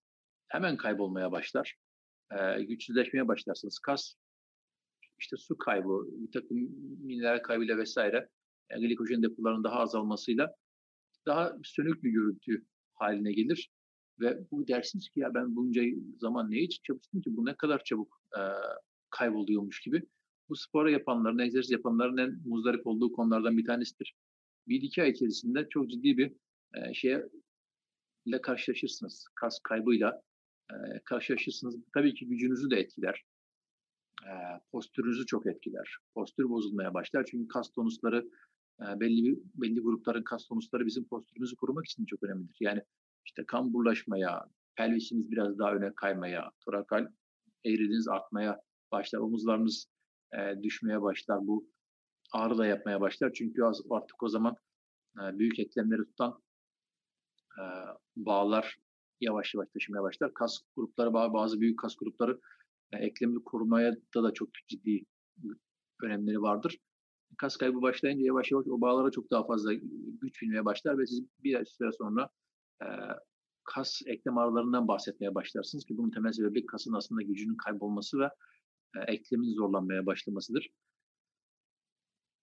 hemen 0.49 0.77
kaybolmaya 0.77 1.33
başlar. 1.33 1.77
E, 2.31 2.63
güçsüzleşmeye 2.63 3.29
başlarsınız. 3.29 3.79
Kas 3.79 4.15
işte 5.19 5.37
su 5.37 5.59
kaybı, 5.59 6.07
bir 6.11 6.33
takım 6.33 6.59
mineral 7.07 7.43
kaybıyla 7.43 7.79
vesaire, 7.79 8.29
e, 8.71 8.79
glikojen 8.79 9.23
depolarının 9.23 9.65
daha 9.65 9.79
azalmasıyla 9.79 10.55
daha 11.27 11.57
sönük 11.65 12.03
bir 12.03 12.11
görüntü 12.11 12.65
haline 12.97 13.33
gelir. 13.33 13.71
Ve 14.21 14.51
bu 14.51 14.69
dersiniz 14.69 15.09
ki 15.09 15.21
ya 15.21 15.35
ben 15.35 15.57
bunca 15.57 15.83
zaman 16.19 16.51
ne 16.51 16.59
için 16.59 16.83
çalıştım 16.83 17.21
ki 17.21 17.37
bu 17.37 17.47
ne 17.47 17.57
kadar 17.57 17.85
çabuk 17.85 18.23
e, 18.39 18.41
kayboluyormuş 19.11 19.81
gibi. 19.81 20.03
Bu 20.49 20.57
spora 20.57 20.91
yapanların, 20.91 21.39
egzersiz 21.39 21.71
yapanların 21.71 22.17
en 22.17 22.41
muzdarip 22.45 22.87
olduğu 22.87 23.13
konulardan 23.13 23.59
bir 23.59 23.67
tanesidir. 23.67 24.15
Bir 24.69 24.83
iki 24.83 25.03
ay 25.03 25.11
içerisinde 25.11 25.69
çok 25.71 25.91
ciddi 25.91 26.19
bir 26.19 26.33
e, 26.75 26.95
şeye 26.95 27.29
karşılaşırsınız. 28.43 29.27
Kas 29.35 29.59
kaybıyla 29.65 30.23
e, 30.71 30.75
karşılaşırsınız. 31.05 31.77
Tabii 31.95 32.15
ki 32.15 32.29
gücünüzü 32.29 32.71
de 32.71 32.77
etkiler. 32.77 33.25
E, 34.23 34.31
postürünüzü 34.73 35.27
çok 35.27 35.47
etkiler. 35.47 35.97
Postür 36.15 36.49
bozulmaya 36.49 36.95
başlar. 36.95 37.27
Çünkü 37.31 37.49
kas 37.49 37.73
tonusları 37.73 38.31
belli 38.81 39.39
belli 39.55 39.81
grupların 39.81 40.23
kas 40.23 40.47
tonusları 40.47 40.87
bizim 40.87 41.05
postürümüzü 41.05 41.57
korumak 41.57 41.87
için 41.87 42.05
çok 42.05 42.23
önemlidir. 42.23 42.57
Yani 42.61 42.83
işte 43.25 43.47
kamburlaşmaya, 43.47 44.47
pelvisiniz 44.77 45.31
biraz 45.31 45.59
daha 45.59 45.75
öne 45.75 45.95
kaymaya, 45.95 46.51
torakal 46.61 47.07
eğriliğiniz 47.65 48.09
artmaya 48.09 48.61
başlar, 48.93 49.19
omuzlarınız 49.19 49.87
e, 50.39 50.63
düşmeye 50.63 51.03
başlar. 51.03 51.47
Bu 51.47 51.69
ağrı 52.33 52.59
da 52.59 52.67
yapmaya 52.67 53.01
başlar. 53.01 53.33
Çünkü 53.33 53.63
artık 53.91 54.23
o 54.23 54.29
zaman 54.29 54.57
e, 55.17 55.39
büyük 55.39 55.59
eklemleri 55.59 56.05
tutan 56.05 56.43
e, 57.59 57.63
bağlar 58.17 58.77
yavaş 59.21 59.55
yavaş 59.55 59.69
taşımaya 59.69 60.03
başlar. 60.03 60.35
Kas 60.35 60.59
grupları, 60.77 61.15
bazı 61.15 61.61
büyük 61.61 61.79
kas 61.79 61.97
grupları 61.97 62.41
e, 62.93 62.99
eklemi 62.99 63.45
korumaya 63.45 63.97
da, 64.15 64.23
da 64.23 64.35
çok 64.35 64.49
ciddi 64.69 65.05
önemleri 66.03 66.43
vardır. 66.43 66.79
Kas 67.39 67.57
kaybı 67.57 67.83
başlayınca 67.83 68.25
yavaş 68.25 68.53
yavaş 68.53 68.67
o 68.67 68.81
bağlara 68.81 69.11
çok 69.11 69.31
daha 69.31 69.47
fazla 69.47 69.73
güç 70.21 70.43
binmeye 70.43 70.65
başlar 70.65 70.99
ve 70.99 71.07
siz 71.07 71.25
bir 71.45 71.65
süre 71.65 71.93
sonra 71.93 72.29
e, 72.83 72.87
kas 73.65 74.03
eklem 74.07 74.39
ağrılarından 74.39 74.89
bahsetmeye 74.89 75.35
başlarsınız 75.35 75.85
ki 75.85 75.97
bunun 75.97 76.11
temel 76.11 76.33
sebebi 76.33 76.67
kasın 76.67 76.93
aslında 76.93 77.23
gücünün 77.23 77.57
kaybolması 77.57 78.19
ve 78.19 78.25
e, 78.97 79.13
eklemin 79.13 79.55
zorlanmaya 79.55 80.07
başlamasıdır. 80.07 80.71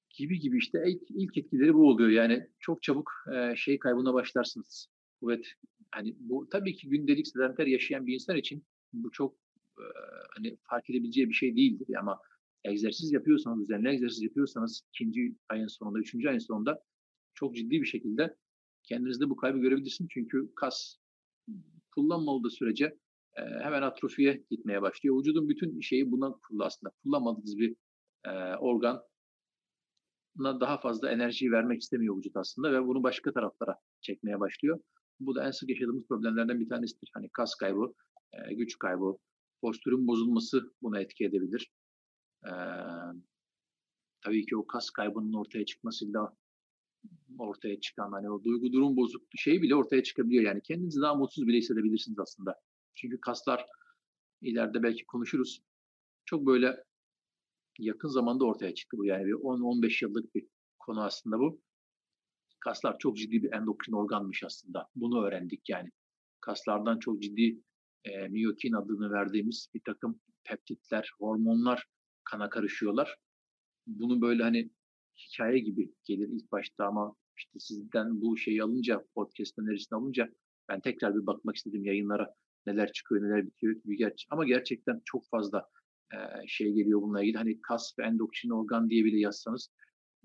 Gibi 0.09 0.39
gibi 0.39 0.57
işte 0.57 0.83
ilk, 0.87 1.01
ilk 1.09 1.37
etkileri 1.37 1.73
bu 1.73 1.89
oluyor. 1.89 2.09
Yani 2.09 2.47
çok 2.59 2.83
çabuk 2.83 3.11
e, 3.35 3.55
şey 3.55 3.79
kaybına 3.79 4.13
başlarsınız. 4.13 4.87
Kuvvet 5.19 5.45
hani 5.91 6.15
bu 6.19 6.49
tabii 6.49 6.75
ki 6.75 6.89
gündelik 6.89 7.27
sedenter 7.27 7.67
yaşayan 7.67 8.07
bir 8.07 8.13
insan 8.13 8.37
için 8.37 8.65
bu 8.93 9.11
çok 9.11 9.35
e, 9.77 9.83
hani 10.35 10.57
fark 10.63 10.89
edebileceği 10.89 11.29
bir 11.29 11.33
şey 11.33 11.55
değildir 11.55 11.95
ama 11.99 12.19
egzersiz 12.63 13.11
yapıyorsanız, 13.11 13.59
düzenli 13.59 13.89
egzersiz 13.89 14.21
yapıyorsanız 14.21 14.81
ikinci 14.89 15.35
ayın 15.49 15.67
sonunda, 15.67 15.99
üçüncü 15.99 16.29
ayın 16.29 16.39
sonunda 16.39 16.83
çok 17.33 17.55
ciddi 17.55 17.81
bir 17.81 17.85
şekilde 17.85 18.37
kendinizde 18.83 19.29
bu 19.29 19.35
kaybı 19.35 19.57
görebilirsiniz. 19.57 20.09
Çünkü 20.13 20.51
kas 20.55 20.95
kullanmadığı 21.95 22.49
sürece 22.49 22.85
e, 23.37 23.41
hemen 23.41 23.81
atrofiye 23.81 24.43
gitmeye 24.49 24.81
başlıyor. 24.81 25.19
Vücudun 25.19 25.49
bütün 25.49 25.79
şeyi 25.79 26.11
buna 26.11 26.31
kurulu 26.31 26.63
aslında. 26.63 26.93
Kullanmadığınız 27.03 27.57
bir 27.57 27.75
e, 28.25 28.55
organ 28.55 29.03
daha 30.39 30.77
fazla 30.77 31.11
enerji 31.11 31.51
vermek 31.51 31.81
istemiyor 31.81 32.17
vücut 32.17 32.37
aslında 32.37 32.71
ve 32.71 32.87
bunu 32.87 33.03
başka 33.03 33.33
taraflara 33.33 33.75
çekmeye 34.01 34.39
başlıyor. 34.39 34.79
Bu 35.19 35.35
da 35.35 35.47
en 35.47 35.51
sık 35.51 35.69
yaşadığımız 35.69 36.07
problemlerden 36.07 36.59
bir 36.59 36.69
tanesidir. 36.69 37.09
Hani 37.13 37.29
kas 37.29 37.55
kaybı, 37.55 37.93
e, 38.33 38.53
güç 38.53 38.79
kaybı, 38.79 39.17
postürün 39.61 40.07
bozulması 40.07 40.73
buna 40.81 40.99
etki 40.99 41.25
edebilir. 41.25 41.71
E, 42.45 42.51
tabii 44.21 44.45
ki 44.45 44.57
o 44.57 44.67
kas 44.67 44.89
kaybının 44.89 45.33
ortaya 45.33 45.65
çıkmasıyla 45.65 46.33
ortaya 47.39 47.79
çıkan 47.79 48.11
hani 48.11 48.31
o 48.31 48.43
duygu 48.43 48.73
durum 48.73 48.97
bozukluğu 48.97 49.37
şey 49.37 49.61
bile 49.61 49.75
ortaya 49.75 50.03
çıkabiliyor. 50.03 50.43
Yani 50.43 50.61
kendinizi 50.61 51.01
daha 51.01 51.15
mutsuz 51.15 51.47
bile 51.47 51.57
hissedebilirsiniz 51.57 52.19
aslında. 52.19 52.55
Çünkü 52.95 53.21
kaslar 53.21 53.65
ileride 54.41 54.83
belki 54.83 55.05
konuşuruz. 55.05 55.61
Çok 56.25 56.45
böyle 56.45 56.83
yakın 57.79 58.07
zamanda 58.07 58.45
ortaya 58.45 58.75
çıktı 58.75 58.97
bu. 58.97 59.05
Yani 59.05 59.25
bir 59.25 59.33
10-15 59.33 60.05
yıllık 60.05 60.35
bir 60.35 60.47
konu 60.79 61.03
aslında 61.03 61.39
bu. 61.39 61.61
Kaslar 62.59 62.97
çok 62.99 63.17
ciddi 63.17 63.43
bir 63.43 63.51
endokrin 63.51 63.93
organmış 63.93 64.43
aslında. 64.43 64.89
Bunu 64.95 65.25
öğrendik 65.25 65.69
yani. 65.69 65.89
Kaslardan 66.41 66.99
çok 66.99 67.21
ciddi 67.21 67.61
e, 68.03 68.27
miyokin 68.27 68.73
adını 68.73 69.11
verdiğimiz 69.11 69.67
bir 69.73 69.81
takım 69.85 70.19
peptitler, 70.43 71.11
hormonlar 71.19 71.87
kana 72.23 72.49
karışıyorlar. 72.49 73.17
Bunu 73.87 74.21
böyle 74.21 74.43
hani 74.43 74.69
hikaye 75.17 75.59
gibi 75.59 75.93
gelir 76.03 76.27
ilk 76.27 76.51
başta 76.51 76.85
ama 76.85 77.15
işte 77.37 77.59
sizden 77.59 78.21
bu 78.21 78.37
şeyi 78.37 78.63
alınca, 78.63 79.05
podcast 79.15 79.59
önerisini 79.59 79.97
alınca 79.97 80.29
ben 80.69 80.79
tekrar 80.79 81.15
bir 81.15 81.25
bakmak 81.25 81.55
istedim 81.55 81.85
yayınlara. 81.85 82.35
Neler 82.65 82.91
çıkıyor, 82.91 83.23
neler 83.23 83.45
bitiyor. 83.45 83.75
Bir 83.85 83.97
gerçek. 83.97 84.27
Ama 84.31 84.45
gerçekten 84.45 85.01
çok 85.05 85.29
fazla 85.29 85.69
e, 86.13 86.47
şey 86.47 86.73
geliyor 86.73 87.01
bununla 87.01 87.21
ilgili. 87.21 87.37
Hani 87.37 87.61
kas 87.61 87.99
ve 87.99 88.03
endokrin 88.03 88.49
organ 88.49 88.89
diye 88.89 89.05
bile 89.05 89.19
yazsanız 89.19 89.69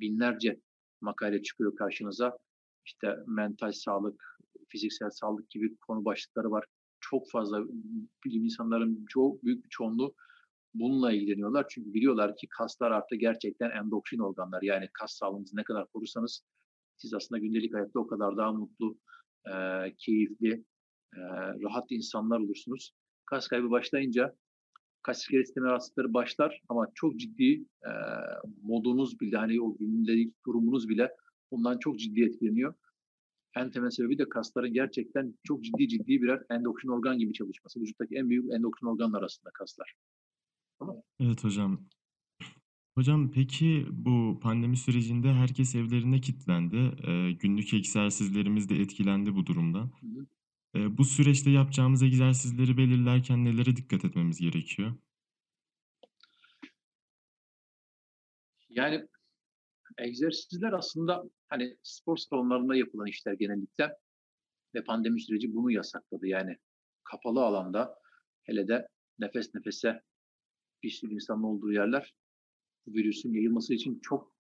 binlerce 0.01 0.61
makale 1.01 1.43
çıkıyor 1.43 1.77
karşınıza. 1.77 2.39
İşte 2.85 3.17
mental 3.27 3.73
sağlık, 3.73 4.39
fiziksel 4.69 5.11
sağlık 5.11 5.51
gibi 5.51 5.77
konu 5.77 6.05
başlıkları 6.05 6.51
var. 6.51 6.65
Çok 7.01 7.31
fazla 7.31 7.65
bilim 8.25 8.45
insanların 8.45 9.07
çok 9.09 9.45
büyük 9.45 9.65
bir 9.65 9.69
çoğunluğu 9.69 10.15
bununla 10.75 11.13
ilgileniyorlar. 11.13 11.67
Çünkü 11.69 11.95
biliyorlar 11.95 12.37
ki 12.37 12.47
kaslar 12.59 12.91
artık 12.91 13.21
gerçekten 13.21 13.71
endokrin 13.71 14.19
organlar. 14.19 14.63
Yani 14.63 14.89
kas 14.93 15.13
sağlığınızı 15.13 15.57
ne 15.57 15.65
kadar 15.65 15.87
korursanız 15.87 16.43
siz 16.97 17.15
aslında 17.15 17.39
gündelik 17.39 17.75
hayatta 17.75 18.01
o 18.01 18.07
kadar 18.07 18.37
daha 18.37 18.53
mutlu, 18.53 18.99
e, 19.47 19.53
keyifli, 19.99 20.65
e, 21.17 21.21
rahat 21.63 21.87
insanlar 21.91 22.39
olursunuz. 22.39 22.93
Kas 23.27 23.49
kaybı 23.49 23.71
başlayınca 23.71 24.35
kas 25.03 25.23
iskelet 25.23 25.47
sistemi 25.47 25.67
rahatsızlıkları 25.67 26.15
başlar 26.15 26.63
ama 26.69 26.87
çok 26.95 27.17
ciddi 27.17 27.65
e, 27.85 27.93
modunuz 28.63 29.21
bile 29.21 29.37
hani 29.37 29.61
o 29.63 29.77
gündelik 29.77 30.35
durumunuz 30.47 30.89
bile 30.89 31.11
bundan 31.51 31.79
çok 31.79 31.99
ciddi 31.99 32.25
etkileniyor. 32.25 32.75
En 33.57 33.71
temel 33.71 33.91
sebebi 33.91 34.19
de 34.19 34.29
kasların 34.29 34.73
gerçekten 34.73 35.35
çok 35.45 35.65
ciddi 35.65 35.89
ciddi 35.89 36.23
birer 36.23 36.43
endokrin 36.51 36.89
organ 36.89 37.19
gibi 37.19 37.33
çalışması. 37.33 37.81
Vücuttaki 37.81 38.15
en 38.15 38.31
büyük 38.31 38.53
endokrin 38.53 38.87
organlar 38.87 39.19
arasında 39.19 39.51
kaslar. 39.55 39.95
Evet 41.21 41.45
hocam. 41.45 41.89
Hocam 42.95 43.31
peki 43.31 43.87
bu 43.91 44.41
pandemi 44.43 44.77
sürecinde 44.77 45.33
herkes 45.33 45.75
evlerine 45.75 46.21
kilitlendi. 46.21 46.77
Ee, 46.77 47.33
günlük 47.33 47.75
egzersizlerimiz 47.75 48.69
de 48.69 48.77
etkilendi 48.77 49.35
bu 49.35 49.47
durumdan. 49.47 49.91
Hı 50.01 50.07
hı. 50.07 50.27
Ee, 50.75 50.99
bu 50.99 51.05
süreçte 51.05 51.51
yapacağımız 51.51 52.03
egzersizleri 52.03 52.77
belirlerken 52.77 53.45
nelere 53.45 53.77
dikkat 53.77 54.05
etmemiz 54.05 54.41
gerekiyor? 54.41 54.95
Yani 58.69 59.09
egzersizler 59.99 60.73
aslında 60.73 61.25
hani 61.49 61.77
spor 61.83 62.17
salonlarında 62.17 62.77
yapılan 62.77 63.07
işler 63.07 63.33
genellikle 63.33 63.93
ve 64.75 64.85
pandemi 64.85 65.21
süreci 65.21 65.55
bunu 65.55 65.71
yasakladı. 65.71 66.27
Yani 66.27 66.57
kapalı 67.05 67.43
alanda 67.43 67.95
hele 68.43 68.69
de 68.69 68.89
nefes 69.19 69.55
nefese 69.55 70.03
sürü 70.87 71.15
insanın 71.15 71.43
olduğu 71.43 71.73
yerler 71.73 72.15
bu 72.87 72.95
virüsün 72.95 73.33
yayılması 73.33 73.75
için 73.75 74.01
çok 74.03 74.35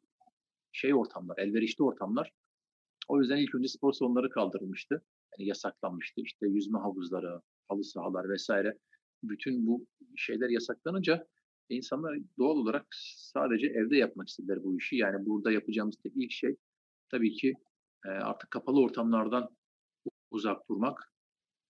şey 0.73 0.95
ortamlar, 0.95 1.39
elverişli 1.39 1.85
ortamlar. 1.85 2.33
O 3.09 3.21
yüzden 3.21 3.37
ilk 3.37 3.55
önce 3.55 3.69
spor 3.69 3.93
salonları 3.93 4.31
kaldırılmıştı. 4.31 5.03
Yani 5.39 5.49
yasaklanmıştı. 5.49 6.21
İşte 6.21 6.49
yüzme 6.49 6.79
havuzları, 6.79 7.41
halı 7.69 7.85
sahalar 7.85 8.29
vesaire. 8.29 8.79
Bütün 9.23 9.67
bu 9.67 9.87
şeyler 10.17 10.49
yasaklanınca 10.49 11.27
insanlar 11.69 12.19
doğal 12.39 12.57
olarak 12.57 12.87
sadece 13.17 13.67
evde 13.67 13.97
yapmak 13.97 14.29
istediler 14.29 14.65
bu 14.65 14.77
işi. 14.77 14.97
Yani 14.97 15.27
burada 15.27 15.53
yapacağımız 15.53 15.97
tek 16.03 16.13
ilk 16.17 16.33
şey 16.33 16.57
tabii 17.11 17.33
ki 17.33 17.55
e, 18.07 18.09
artık 18.09 18.51
kapalı 18.51 18.81
ortamlardan 18.81 19.49
uzak 20.31 20.69
durmak. 20.69 21.13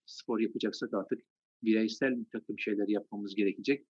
Spor 0.06 0.40
yapacaksak 0.40 0.94
artık 0.94 1.22
bireysel 1.62 2.20
bir 2.20 2.30
takım 2.32 2.58
şeyler 2.58 2.88
yapmamız 2.88 3.34
gerekecek. 3.34 3.87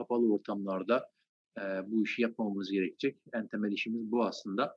Kapalı 0.00 0.34
ortamlarda 0.34 1.10
e, 1.58 1.62
bu 1.86 2.04
işi 2.04 2.22
yapmamamız 2.22 2.70
gerekecek. 2.70 3.18
En 3.32 3.48
temel 3.48 3.72
işimiz 3.72 4.12
bu 4.12 4.24
aslında. 4.24 4.76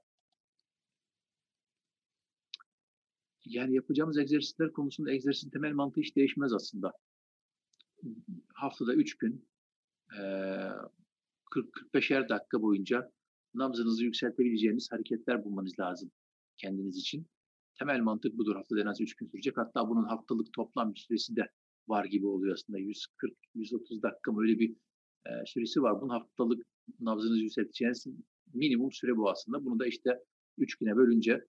Yani 3.46 3.76
yapacağımız 3.76 4.18
egzersizler 4.18 4.72
konusunda 4.72 5.12
egzersizin 5.12 5.50
temel 5.50 5.74
mantığı 5.74 6.02
hiç 6.02 6.16
değişmez 6.16 6.54
aslında. 6.54 6.94
Haftada 8.54 8.94
3 8.94 9.18
gün 9.18 9.48
40-45'er 11.52 12.30
dakika 12.30 12.62
boyunca 12.62 13.12
nabzınızı 13.54 14.04
yükseltebileceğiniz 14.04 14.92
hareketler 14.92 15.44
bulmanız 15.44 15.80
lazım 15.80 16.12
kendiniz 16.58 16.98
için. 16.98 17.28
Temel 17.80 18.00
mantık 18.00 18.38
budur. 18.38 18.56
Haftada 18.56 18.82
en 18.82 18.86
az 18.86 19.02
3 19.02 19.16
gün 19.16 19.28
sürecek. 19.28 19.58
Hatta 19.58 19.90
bunun 19.90 20.04
haftalık 20.04 20.54
toplam 20.54 20.96
süresi 20.96 21.36
de 21.36 21.50
var 21.88 22.06
gibi 22.06 22.28
oluyor 22.28 22.54
aslında. 22.54 22.80
140-130 22.80 24.02
dakika 24.02 24.32
mı 24.32 24.42
öyle 24.42 24.60
bir 24.60 24.76
e, 25.26 25.46
süresi 25.46 25.82
var. 25.82 26.02
Bunun 26.02 26.10
haftalık 26.10 26.66
nabzınızı 27.00 27.44
yükselteceğiniz 27.44 28.08
minimum 28.54 28.92
süre 28.92 29.18
bu 29.18 29.30
aslında. 29.30 29.66
Bunu 29.66 29.80
da 29.80 29.88
işte 29.88 30.20
3 30.58 30.76
güne 30.76 30.96
bölünce 30.96 31.46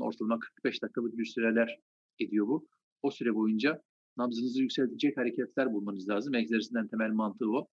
ortalama 0.00 0.38
45 0.38 0.82
dakikalık 0.82 1.18
bir 1.18 1.24
süreler 1.24 1.80
ediyor 2.18 2.46
bu. 2.46 2.68
O 3.02 3.10
süre 3.10 3.34
boyunca 3.34 3.82
nabzınızı 4.16 4.62
yükseltecek 4.62 5.16
hareketler 5.16 5.72
bulmanız 5.72 6.08
lazım. 6.08 6.34
Egzersizden 6.34 6.88
temel 6.88 7.10
mantığı 7.10 7.50
o. 7.50 7.68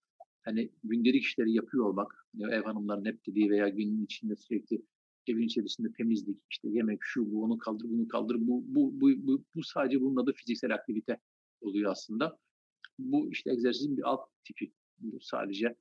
Hani 0.45 0.71
gündelik 0.83 1.23
işleri 1.23 1.51
yapıyor 1.51 1.85
olmak, 1.85 2.25
ev 2.39 2.63
hanımların 2.63 3.05
hep 3.05 3.25
dediği 3.27 3.49
veya 3.49 3.69
günün 3.69 4.05
içinde 4.05 4.35
sürekli 4.35 4.81
evin 5.27 5.45
içerisinde 5.45 5.91
temizlik, 5.91 6.37
işte 6.49 6.69
yemek, 6.69 6.99
şu 7.01 7.31
bu, 7.31 7.43
onu 7.43 7.57
kaldır, 7.57 7.89
bunu 7.89 8.07
kaldır. 8.07 8.35
Bu, 8.39 8.63
bu, 8.67 9.01
bu, 9.01 9.27
bu, 9.27 9.43
bu 9.55 9.63
sadece 9.63 10.01
bunun 10.01 10.23
adı 10.23 10.33
fiziksel 10.33 10.73
aktivite 10.73 11.17
oluyor 11.61 11.91
aslında. 11.91 12.37
Bu 12.99 13.31
işte 13.31 13.51
egzersizin 13.51 13.97
bir 13.97 14.03
alt 14.03 14.29
tipi. 14.43 14.71
Sadece 15.21 15.75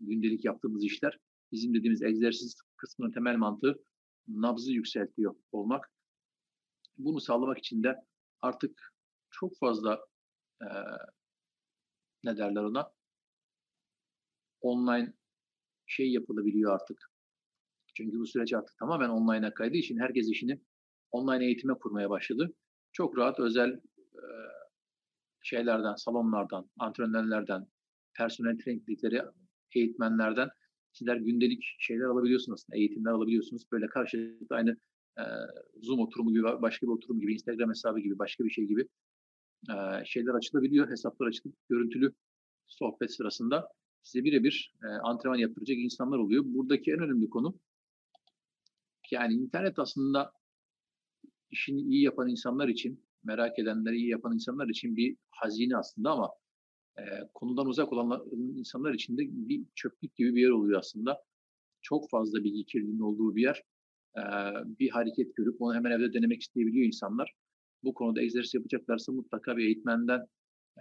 gündelik 0.00 0.44
yaptığımız 0.44 0.84
işler. 0.84 1.18
Bizim 1.52 1.74
dediğimiz 1.74 2.02
egzersiz 2.02 2.60
kısmının 2.76 3.10
temel 3.10 3.36
mantığı 3.36 3.84
nabzı 4.28 4.72
yükseltiyor 4.72 5.34
olmak. 5.52 5.92
Bunu 6.98 7.20
sağlamak 7.20 7.58
için 7.58 7.82
de 7.82 7.96
artık 8.40 8.94
çok 9.30 9.58
fazla 9.58 10.06
e, 10.62 10.68
ne 12.24 12.36
derler 12.36 12.62
ona 12.62 12.92
online 14.60 15.12
şey 15.86 16.12
yapılabiliyor 16.12 16.74
artık. 16.74 17.10
Çünkü 17.94 18.18
bu 18.18 18.26
süreç 18.26 18.52
artık 18.52 18.78
tamamen 18.78 19.08
online'a 19.08 19.54
kaydığı 19.54 19.76
için 19.76 19.98
herkes 19.98 20.28
işini 20.28 20.60
online 21.10 21.44
eğitime 21.44 21.74
kurmaya 21.74 22.10
başladı. 22.10 22.54
Çok 22.92 23.18
rahat 23.18 23.40
özel 23.40 23.70
e, 24.14 24.24
şeylerden, 25.42 25.94
salonlardan, 25.94 26.70
antrenörlerden, 26.78 27.66
personel 28.14 28.58
traininglikleri 28.58 29.22
eğitmenlerden 29.74 30.48
sizler 30.92 31.16
gündelik 31.16 31.64
şeyler 31.78 32.04
alabiliyorsunuz 32.04 32.60
aslında, 32.60 32.76
eğitimler 32.76 33.10
alabiliyorsunuz. 33.10 33.62
Böyle 33.72 33.86
karşılıklı 33.86 34.56
aynı 34.56 34.76
e, 35.18 35.22
Zoom 35.82 36.00
oturumu 36.00 36.32
gibi, 36.32 36.42
başka 36.42 36.86
bir 36.86 36.92
oturum 36.92 37.20
gibi, 37.20 37.34
Instagram 37.34 37.70
hesabı 37.70 38.00
gibi, 38.00 38.18
başka 38.18 38.44
bir 38.44 38.50
şey 38.50 38.64
gibi 38.64 38.88
e, 39.70 40.04
şeyler 40.04 40.34
açılabiliyor. 40.34 40.90
Hesaplar 40.90 41.26
açılıp 41.26 41.54
görüntülü 41.68 42.12
sohbet 42.66 43.14
sırasında 43.14 43.68
size 44.02 44.24
birebir 44.24 44.74
e, 44.84 44.86
antrenman 44.86 45.38
yaptıracak 45.38 45.78
insanlar 45.78 46.18
oluyor. 46.18 46.44
Buradaki 46.46 46.92
en 46.92 46.98
önemli 46.98 47.30
konu 47.30 47.58
yani 49.10 49.34
internet 49.34 49.78
aslında 49.78 50.32
işini 51.50 51.80
iyi 51.80 52.02
yapan 52.02 52.28
insanlar 52.28 52.68
için, 52.68 53.04
merak 53.24 53.58
edenleri 53.58 53.96
iyi 53.96 54.08
yapan 54.08 54.34
insanlar 54.34 54.68
için 54.68 54.96
bir 54.96 55.16
hazine 55.30 55.76
aslında 55.76 56.10
ama 56.10 56.30
e, 56.98 57.28
konudan 57.34 57.66
uzak 57.66 57.92
olan 57.92 58.24
insanlar 58.56 58.94
için 58.94 59.18
de 59.18 59.22
bir 59.30 59.62
çöplük 59.74 60.16
gibi 60.16 60.34
bir 60.34 60.42
yer 60.42 60.50
oluyor 60.50 60.78
aslında. 60.78 61.22
Çok 61.82 62.10
fazla 62.10 62.44
bilgi 62.44 62.64
kirliliğinin 62.66 63.00
olduğu 63.00 63.36
bir 63.36 63.42
yer. 63.42 63.62
E, 64.18 64.22
bir 64.80 64.90
hareket 64.90 65.36
görüp 65.36 65.62
onu 65.62 65.74
hemen 65.74 65.90
evde 65.90 66.12
denemek 66.12 66.42
isteyebiliyor 66.42 66.86
insanlar. 66.86 67.34
Bu 67.84 67.94
konuda 67.94 68.22
egzersiz 68.22 68.54
yapacaklarsa 68.54 69.12
mutlaka 69.12 69.56
bir 69.56 69.64
eğitmenden 69.64 70.20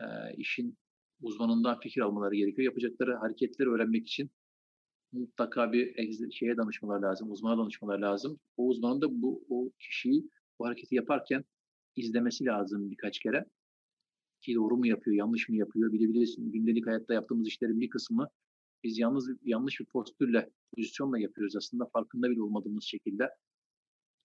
eee, 0.02 0.36
işin 0.38 0.78
uzmanından 1.22 1.80
fikir 1.80 2.02
almaları 2.02 2.36
gerekiyor. 2.36 2.66
Yapacakları 2.66 3.16
hareketleri 3.16 3.70
öğrenmek 3.70 4.08
için 4.08 4.32
mutlaka 5.12 5.74
bir 5.74 6.12
şeye 6.32 6.58
danışmaları 6.58 7.02
lazım, 7.02 7.32
uzmana 7.32 7.58
danışmaları 7.62 8.02
lazım. 8.02 8.40
O 8.58 8.68
uzmanın 8.68 9.02
da 9.02 9.22
bu 9.22 9.46
o 9.50 9.72
kişiyi 9.80 10.30
bu 10.60 10.66
hareketi 10.66 10.96
yaparken 10.96 11.46
izlemesi 11.96 12.46
lazım 12.46 12.92
birkaç 12.92 13.20
kere. 13.20 13.46
Ki 14.42 14.56
doğru 14.56 14.78
mu 14.78 14.88
yapıyor, 14.88 15.16
yanlış 15.18 15.50
mı 15.50 15.56
yapıyor? 15.56 15.92
Bir 15.94 16.00
de 16.00 16.26
gündelik 16.38 16.88
hayatta 16.88 17.14
yaptığımız 17.14 17.48
işlerin 17.48 17.82
bir 17.82 17.90
kısmı 17.90 18.30
biz 18.84 18.98
yalnız 18.98 19.30
yanlış 19.44 19.80
bir 19.80 19.86
postürle, 19.86 20.50
pozisyonla 20.76 21.20
yapıyoruz 21.20 21.56
aslında 21.56 21.86
farkında 21.86 22.30
bile 22.30 22.42
olmadığımız 22.42 22.84
şekilde. 22.84 23.30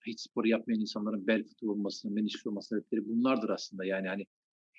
Hiç 0.05 0.19
spor 0.21 0.45
yapmayan 0.45 0.79
insanların 0.79 1.27
bel 1.27 1.43
fıtığı 1.43 1.71
olması, 1.71 2.11
menisküs 2.11 2.47
olması 2.47 2.69
sebepleri 2.69 3.05
bunlardır 3.05 3.49
aslında. 3.49 3.85
Yani 3.85 4.07
hani 4.07 4.25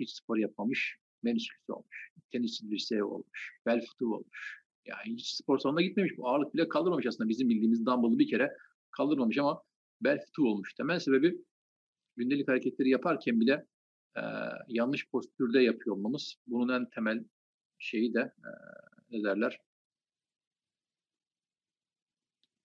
hiç 0.00 0.11
spor 0.11 0.37
yapmamış, 0.37 0.99
menisküs 1.23 1.71
olmuş, 1.71 2.11
tenis 2.33 2.62
dirseği 2.62 3.05
olmuş, 3.05 3.61
bel 3.67 3.81
fıtığı 3.81 4.09
olmuş. 4.09 4.64
Yani 4.87 5.17
hiç 5.17 5.35
spor 5.35 5.59
salonuna 5.59 5.83
gitmemiş. 5.83 6.17
Bu 6.17 6.29
ağırlık 6.29 6.55
bile 6.55 6.69
kaldırmamış 6.69 7.07
aslında. 7.07 7.29
Bizim 7.29 7.49
bildiğimiz 7.49 7.87
dumbbell'ı 7.87 8.19
bir 8.19 8.29
kere 8.29 8.50
kaldırmamış 8.91 9.38
ama 9.38 9.62
bel 10.00 10.19
fıtığı 10.26 10.43
olmuş. 10.43 10.75
Temel 10.75 10.99
sebebi 10.99 11.45
gündelik 12.17 12.49
hareketleri 12.49 12.88
yaparken 12.91 13.41
bile 13.41 13.67
eee, 14.16 14.25
yanlış 14.68 15.09
postürde 15.11 15.61
yapıyor 15.62 15.97
olmamız. 15.97 16.37
Bunun 16.47 16.68
en 16.80 16.90
temel 16.90 17.25
şeyi 17.78 18.14
de 18.14 18.21
eee, 18.21 18.52
ne 19.11 19.25
derler? 19.25 19.61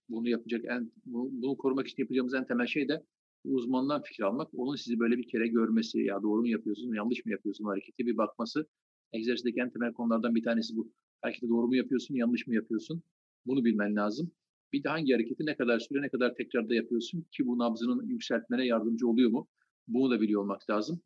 Bunu 0.10 0.30
yapacak 0.30 0.66
en 0.66 0.92
bu- 1.06 1.30
bunu 1.32 1.58
korumak 1.58 1.88
için 1.88 2.04
yapacağımız 2.04 2.34
en 2.34 2.46
temel 2.48 2.68
şey 2.68 2.88
de 2.90 3.04
uzmandan 3.46 4.02
fikir 4.04 4.24
almak. 4.24 4.50
Onun 4.54 4.76
sizi 4.76 5.00
böyle 5.00 5.18
bir 5.18 5.28
kere 5.28 5.48
görmesi, 5.48 6.00
ya 6.00 6.24
doğru 6.24 6.42
mu 6.42 6.48
yapıyorsun, 6.48 6.94
yanlış 6.94 7.26
mı 7.26 7.32
yapıyorsun 7.32 7.66
hareketi 7.66 8.06
bir 8.06 8.18
bakması. 8.18 8.68
Egzersizdeki 9.14 9.60
en 9.62 9.70
temel 9.70 9.94
konulardan 9.94 10.36
bir 10.36 10.44
tanesi 10.44 10.76
bu. 10.78 10.92
Hareketi 11.22 11.50
doğru 11.50 11.68
mu 11.68 11.76
yapıyorsun, 11.76 12.16
yanlış 12.16 12.48
mı 12.48 12.56
yapıyorsun? 12.56 13.04
Bunu 13.46 13.66
bilmen 13.66 13.96
lazım. 13.96 14.32
Bir 14.74 14.84
de 14.84 14.90
hangi 14.90 15.14
hareketi 15.14 15.46
ne 15.46 15.56
kadar 15.58 15.80
süre, 15.80 16.02
ne 16.02 16.10
kadar 16.10 16.36
tekrarda 16.36 16.76
yapıyorsun 16.76 17.22
ki 17.32 17.48
bu 17.48 17.58
nabzının 17.58 18.08
yükseltmene 18.08 18.66
yardımcı 18.66 19.08
oluyor 19.08 19.30
mu? 19.30 19.48
Bunu 19.88 20.12
da 20.12 20.22
biliyor 20.22 20.42
olmak 20.42 20.70
lazım. 20.70 21.02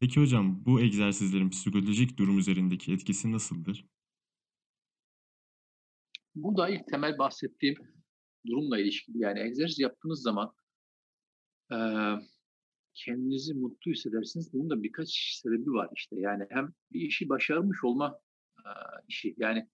Peki 0.00 0.20
hocam 0.20 0.64
bu 0.66 0.80
egzersizlerin 0.80 1.50
psikolojik 1.50 2.18
durum 2.18 2.38
üzerindeki 2.38 2.92
etkisi 2.92 3.32
nasıldır? 3.32 3.88
Bu 6.34 6.56
da 6.56 6.68
ilk 6.68 6.86
temel 6.86 7.18
bahsettiğim 7.18 7.74
durumla 8.46 8.78
ilişkili. 8.78 9.18
Yani 9.18 9.40
egzersiz 9.40 9.78
yaptığınız 9.78 10.22
zaman 10.22 10.52
eee, 11.72 12.18
kendinizi 12.94 13.54
mutlu 13.54 13.92
hissedersiniz. 13.92 14.52
Bunun 14.52 14.70
da 14.70 14.82
birkaç 14.82 15.10
sebebi 15.42 15.70
var 15.72 15.90
işte. 15.96 16.16
Yani 16.20 16.46
hem 16.50 16.74
bir 16.92 17.00
işi 17.00 17.28
başarmış 17.28 17.84
olma 17.84 18.20
eee, 18.66 18.72
işi. 19.08 19.34
Yani 19.38 19.68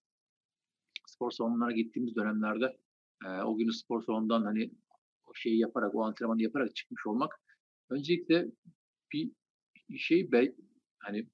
spor 1.06 1.30
salonlarına 1.30 1.72
gittiğimiz 1.72 2.16
dönemlerde 2.16 2.76
eee, 3.24 3.42
o 3.44 3.56
günü 3.56 3.72
spor 3.72 4.02
salonundan 4.02 4.42
hani 4.42 4.70
o 5.26 5.34
şeyi 5.34 5.58
yaparak, 5.58 5.94
o 5.94 6.02
antrenmanı 6.04 6.42
yaparak 6.42 6.76
çıkmış 6.76 7.06
olmak 7.06 7.32
öncelikle 7.90 8.46
bir 9.12 9.32
şey 9.98 10.32
be, 10.32 10.54
hani 10.98 11.26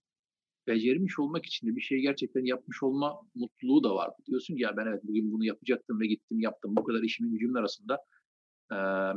becermiş 0.66 1.18
olmak 1.18 1.46
için 1.46 1.66
de 1.66 1.76
bir 1.76 1.80
şey 1.80 2.00
gerçekten 2.00 2.44
yapmış 2.44 2.82
olma 2.82 3.20
mutluluğu 3.34 3.84
da 3.84 3.94
var. 3.94 4.10
Diyorsun 4.26 4.56
ki 4.56 4.62
ya 4.62 4.76
ben 4.76 4.86
evet 4.86 5.00
bugün 5.04 5.32
bunu 5.32 5.44
yapacaktım 5.44 6.00
ve 6.00 6.06
gittim 6.06 6.40
yaptım. 6.40 6.76
Bu 6.76 6.84
kadar 6.84 7.02
işimin 7.02 7.32
gücümün 7.32 7.54
arasında 7.54 7.98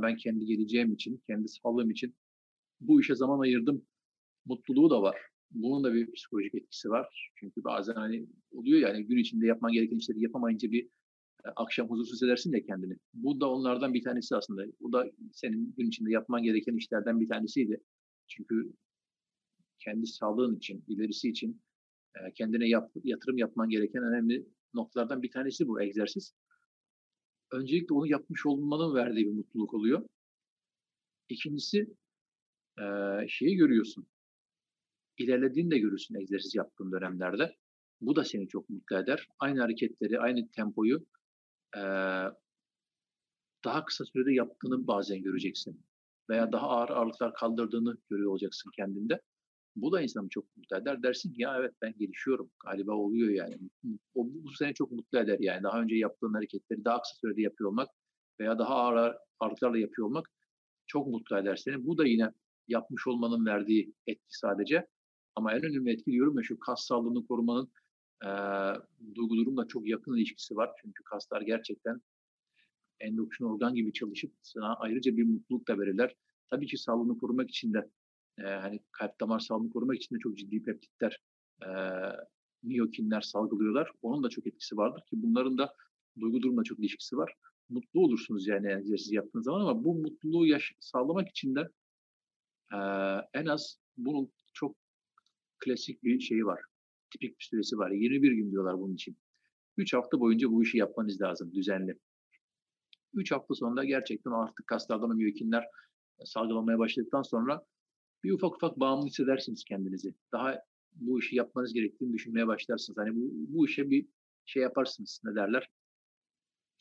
ben 0.01 0.15
kendi 0.15 0.45
geleceğim 0.45 0.93
için, 0.93 1.21
kendi 1.27 1.47
sağlığım 1.47 1.91
için 1.91 2.15
bu 2.81 3.01
işe 3.01 3.15
zaman 3.15 3.39
ayırdım 3.39 3.85
mutluluğu 4.45 4.89
da 4.89 5.01
var. 5.01 5.17
Bunun 5.51 5.83
da 5.83 5.93
bir 5.93 6.11
psikolojik 6.11 6.55
etkisi 6.55 6.89
var. 6.89 7.31
Çünkü 7.35 7.63
bazen 7.63 7.93
hani 7.93 8.27
oluyor 8.51 8.79
yani 8.79 9.05
gün 9.05 9.17
içinde 9.17 9.47
yapman 9.47 9.71
gereken 9.71 9.97
işleri 9.97 10.23
yapamayınca 10.23 10.71
bir 10.71 10.85
e, 11.45 11.49
akşam 11.55 11.89
huzursuz 11.89 12.13
hissedersin 12.13 12.53
ya 12.53 12.65
kendini. 12.65 12.97
Bu 13.13 13.39
da 13.39 13.49
onlardan 13.49 13.93
bir 13.93 14.03
tanesi 14.03 14.35
aslında. 14.35 14.65
Bu 14.79 14.93
da 14.93 15.05
senin 15.33 15.73
gün 15.77 15.87
içinde 15.87 16.11
yapman 16.11 16.43
gereken 16.43 16.75
işlerden 16.75 17.19
bir 17.19 17.27
tanesiydi. 17.27 17.81
Çünkü 18.27 18.73
kendi 19.79 20.07
sağlığın 20.07 20.55
için, 20.55 20.83
ilerisi 20.87 21.29
için 21.29 21.61
e, 22.15 22.33
kendine 22.33 22.67
yap, 22.67 22.91
yatırım 23.03 23.37
yapman 23.37 23.69
gereken 23.69 24.03
önemli 24.03 24.45
noktalardan 24.73 25.21
bir 25.21 25.31
tanesi 25.31 25.67
bu 25.67 25.81
egzersiz. 25.81 26.33
Öncelikle 27.51 27.95
onu 27.95 28.07
yapmış 28.07 28.45
olmanın 28.45 28.95
verdiği 28.95 29.25
bir 29.25 29.31
mutluluk 29.31 29.73
oluyor. 29.73 30.07
İkincisi 31.29 31.95
e, 32.79 32.83
şeyi 33.27 33.55
görüyorsun. 33.55 34.07
İlerlediğini 35.17 35.71
de 35.71 35.77
görürsün 35.77 36.15
egzersiz 36.15 36.55
yaptığın 36.55 36.91
dönemlerde. 36.91 37.55
Bu 38.01 38.15
da 38.15 38.23
seni 38.23 38.47
çok 38.47 38.69
mutlu 38.69 38.97
eder. 38.97 39.27
Aynı 39.39 39.61
hareketleri, 39.61 40.19
aynı 40.19 40.51
tempoyu 40.51 41.05
e, 41.75 41.81
daha 43.63 43.85
kısa 43.85 44.05
sürede 44.05 44.33
yaptığını 44.33 44.87
bazen 44.87 45.23
göreceksin. 45.23 45.85
Veya 46.29 46.51
daha 46.51 46.69
ağır 46.69 46.89
ağırlıklar 46.89 47.33
kaldırdığını 47.33 47.97
görüyor 48.09 48.31
olacaksın 48.31 48.71
kendinde. 48.75 49.21
Bu 49.75 49.91
da 49.91 50.01
insanı 50.01 50.29
çok 50.29 50.57
mutlu 50.57 50.77
eder. 50.77 51.03
Dersin 51.03 51.33
ki 51.33 51.41
ya 51.41 51.57
evet 51.59 51.73
ben 51.81 51.93
gelişiyorum. 51.97 52.51
Galiba 52.65 52.91
oluyor 52.91 53.29
yani. 53.29 53.57
O, 54.15 54.27
bu 54.27 54.51
seni 54.53 54.73
çok 54.73 54.91
mutlu 54.91 55.19
eder 55.19 55.37
yani. 55.39 55.63
Daha 55.63 55.81
önce 55.81 55.95
yaptığın 55.95 56.33
hareketleri 56.33 56.85
daha 56.85 57.01
kısa 57.01 57.15
sürede 57.15 57.41
yapıyor 57.41 57.69
olmak 57.69 57.89
veya 58.39 58.59
daha 58.59 58.75
ağır 58.75 59.15
ağırlıklarla 59.39 59.77
yapıyor 59.77 60.07
olmak 60.07 60.31
çok 60.87 61.07
mutlu 61.07 61.37
eder 61.37 61.55
seni. 61.55 61.85
Bu 61.85 61.97
da 61.97 62.07
yine 62.07 62.31
yapmış 62.67 63.07
olmanın 63.07 63.45
verdiği 63.45 63.93
etki 64.07 64.37
sadece. 64.37 64.87
Ama 65.35 65.53
en 65.53 65.63
önemli 65.63 65.91
etki 65.91 66.11
diyorum 66.11 66.37
ya 66.37 66.43
şu 66.43 66.59
kas 66.59 66.85
sağlığını 66.85 67.27
korumanın 67.27 67.71
e, 68.25 68.29
duygu 69.15 69.37
durumla 69.37 69.67
çok 69.67 69.87
yakın 69.87 70.15
ilişkisi 70.15 70.55
var. 70.55 70.71
Çünkü 70.81 71.03
kaslar 71.03 71.41
gerçekten 71.41 72.01
endokrin 72.99 73.45
organ 73.45 73.75
gibi 73.75 73.93
çalışıp 73.93 74.33
sana 74.41 74.75
ayrıca 74.75 75.17
bir 75.17 75.23
mutluluk 75.23 75.67
da 75.67 75.79
verirler. 75.79 76.15
Tabii 76.49 76.67
ki 76.67 76.77
sağlığını 76.77 77.17
korumak 77.17 77.49
için 77.49 77.73
de 77.73 77.89
e, 78.39 78.43
hani 78.43 78.79
kalp 78.91 79.19
damar 79.19 79.39
sağlığını 79.39 79.69
korumak 79.69 79.97
için 79.97 80.15
de 80.15 80.19
çok 80.19 80.37
ciddi 80.37 80.63
peptitler, 80.63 81.21
e, 81.61 81.69
miyokinler 82.63 83.21
salgılıyorlar. 83.21 83.91
Onun 84.01 84.23
da 84.23 84.29
çok 84.29 84.47
etkisi 84.47 84.77
vardır 84.77 85.01
ki 85.09 85.23
bunların 85.23 85.57
da 85.57 85.73
duygu 86.19 86.41
durumla 86.41 86.63
çok 86.63 86.79
ilişkisi 86.79 87.17
var. 87.17 87.33
Mutlu 87.69 88.01
olursunuz 88.01 88.47
yani 88.47 88.71
egzersiz 88.71 89.11
yaptığınız 89.11 89.45
zaman 89.45 89.61
ama 89.61 89.83
bu 89.83 89.95
mutluluğu 89.95 90.45
yaş- 90.47 90.75
sağlamak 90.79 91.29
için 91.29 91.55
de 91.55 91.69
e, 92.73 92.77
en 93.33 93.45
az 93.45 93.77
bunun 93.97 94.31
çok 94.53 94.75
klasik 95.59 96.03
bir 96.03 96.19
şeyi 96.19 96.45
var. 96.45 96.61
Tipik 97.11 97.39
bir 97.39 97.43
süresi 97.43 97.77
var. 97.77 97.91
21 97.91 98.31
gün 98.31 98.51
diyorlar 98.51 98.79
bunun 98.79 98.93
için. 98.93 99.17
3 99.77 99.93
hafta 99.93 100.19
boyunca 100.19 100.51
bu 100.51 100.63
işi 100.63 100.77
yapmanız 100.77 101.21
lazım 101.21 101.53
düzenli. 101.53 101.99
3 103.13 103.31
hafta 103.31 103.55
sonunda 103.55 103.83
gerçekten 103.83 104.31
artık 104.31 104.67
kaslardan 104.67 105.15
miyokinler 105.15 105.65
salgılamaya 106.25 106.79
başladıktan 106.79 107.21
sonra 107.21 107.65
bir 108.23 108.31
ufak 108.31 108.55
ufak 108.55 108.79
bağımlı 108.79 109.05
hissedersiniz 109.05 109.63
kendinizi. 109.63 110.13
Daha 110.31 110.61
bu 110.95 111.19
işi 111.19 111.35
yapmanız 111.35 111.73
gerektiğini 111.73 112.13
düşünmeye 112.13 112.47
başlarsınız. 112.47 112.97
Hani 112.97 113.15
bu, 113.15 113.31
bu 113.33 113.67
işe 113.67 113.89
bir 113.89 114.05
şey 114.45 114.63
yaparsınız 114.63 115.21
ne 115.23 115.35
derler. 115.35 115.69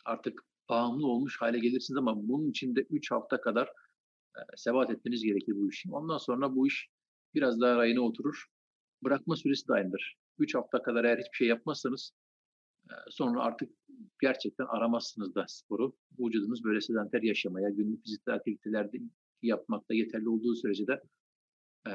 Artık 0.05 0.43
bağımlı 0.69 1.07
olmuş 1.07 1.41
hale 1.41 1.59
gelirsiniz 1.59 1.99
ama 1.99 2.29
bunun 2.29 2.51
için 2.51 2.77
de 2.77 2.81
3 2.91 3.11
hafta 3.11 3.41
kadar 3.41 3.67
e, 4.37 4.41
sebat 4.57 4.91
etmeniz 4.91 5.23
gerekir 5.23 5.57
bu 5.57 5.69
işi. 5.69 5.93
Ondan 5.93 6.19
sonra 6.19 6.55
bu 6.55 6.67
iş 6.67 6.89
biraz 7.35 7.61
daha 7.61 7.77
rayına 7.77 8.01
oturur. 8.01 8.47
Bırakma 9.05 9.37
süresi 9.37 9.69
de 9.69 9.73
aynıdır. 9.73 10.17
3 10.39 10.55
hafta 10.55 10.83
kadar 10.83 11.05
eğer 11.05 11.19
hiçbir 11.19 11.37
şey 11.37 11.49
yapmazsanız 11.49 12.13
e, 12.91 12.95
sonra 13.11 13.41
artık 13.41 13.71
gerçekten 14.21 14.67
aramazsınız 14.67 15.35
da 15.35 15.45
sporu. 15.49 15.97
Vücudunuz 16.19 16.65
böyle 16.65 16.81
sedanter 16.81 17.23
yaşamaya, 17.23 17.71
günlük 17.71 18.05
fiziksel 18.05 18.35
aktivitelerde 18.35 18.99
yapmakta 19.43 19.95
yeterli 19.95 20.29
olduğu 20.29 20.55
sürece 20.55 20.87
de 20.87 21.03
e, 21.87 21.93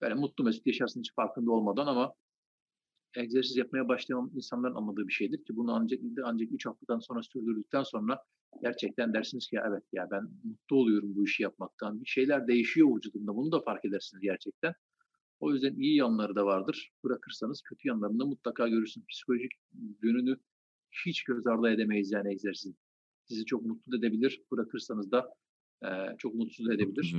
böyle 0.00 0.14
mutlu 0.14 0.44
mesut 0.44 0.66
yaşarsınız 0.66 1.04
hiç 1.04 1.14
farkında 1.14 1.52
olmadan 1.52 1.86
ama 1.86 2.14
egzersiz 3.16 3.56
yapmaya 3.56 3.88
başlayan 3.88 4.30
insanların 4.34 4.74
anladığı 4.74 5.08
bir 5.08 5.12
şeydir 5.12 5.44
ki 5.44 5.56
bunu 5.56 5.74
ancak 5.74 6.00
ancak 6.24 6.52
3 6.52 6.66
haftadan 6.66 6.98
sonra 6.98 7.22
sürdürdükten 7.22 7.82
sonra 7.82 8.22
gerçekten 8.62 9.14
dersiniz 9.14 9.48
ki 9.48 9.58
evet 9.68 9.82
ya 9.92 10.08
ben 10.10 10.28
mutlu 10.44 10.76
oluyorum 10.76 11.14
bu 11.14 11.24
işi 11.24 11.42
yapmaktan. 11.42 12.00
Bir 12.00 12.06
şeyler 12.06 12.48
değişiyor 12.48 12.96
vücudumda. 12.96 13.36
Bunu 13.36 13.52
da 13.52 13.60
fark 13.60 13.84
edersiniz 13.84 14.22
gerçekten. 14.22 14.74
O 15.40 15.52
yüzden 15.52 15.74
iyi 15.74 15.96
yanları 15.96 16.34
da 16.34 16.46
vardır. 16.46 16.92
Bırakırsanız 17.04 17.62
kötü 17.62 17.88
yanlarını 17.88 18.18
da 18.18 18.26
mutlaka 18.26 18.68
görürsünüz. 18.68 19.06
Psikolojik 19.06 19.52
yönünü 20.02 20.36
hiç 21.06 21.24
göz 21.24 21.46
ardı 21.46 21.70
edemeyiz 21.70 22.12
yani 22.12 22.32
egzersizin. 22.32 22.76
Sizi 23.24 23.44
çok 23.44 23.62
mutlu 23.62 23.98
edebilir. 23.98 24.42
Bırakırsanız 24.52 25.10
da 25.12 25.34
e, 25.84 25.88
çok 26.18 26.34
mutsuz 26.34 26.70
edebilir. 26.70 27.16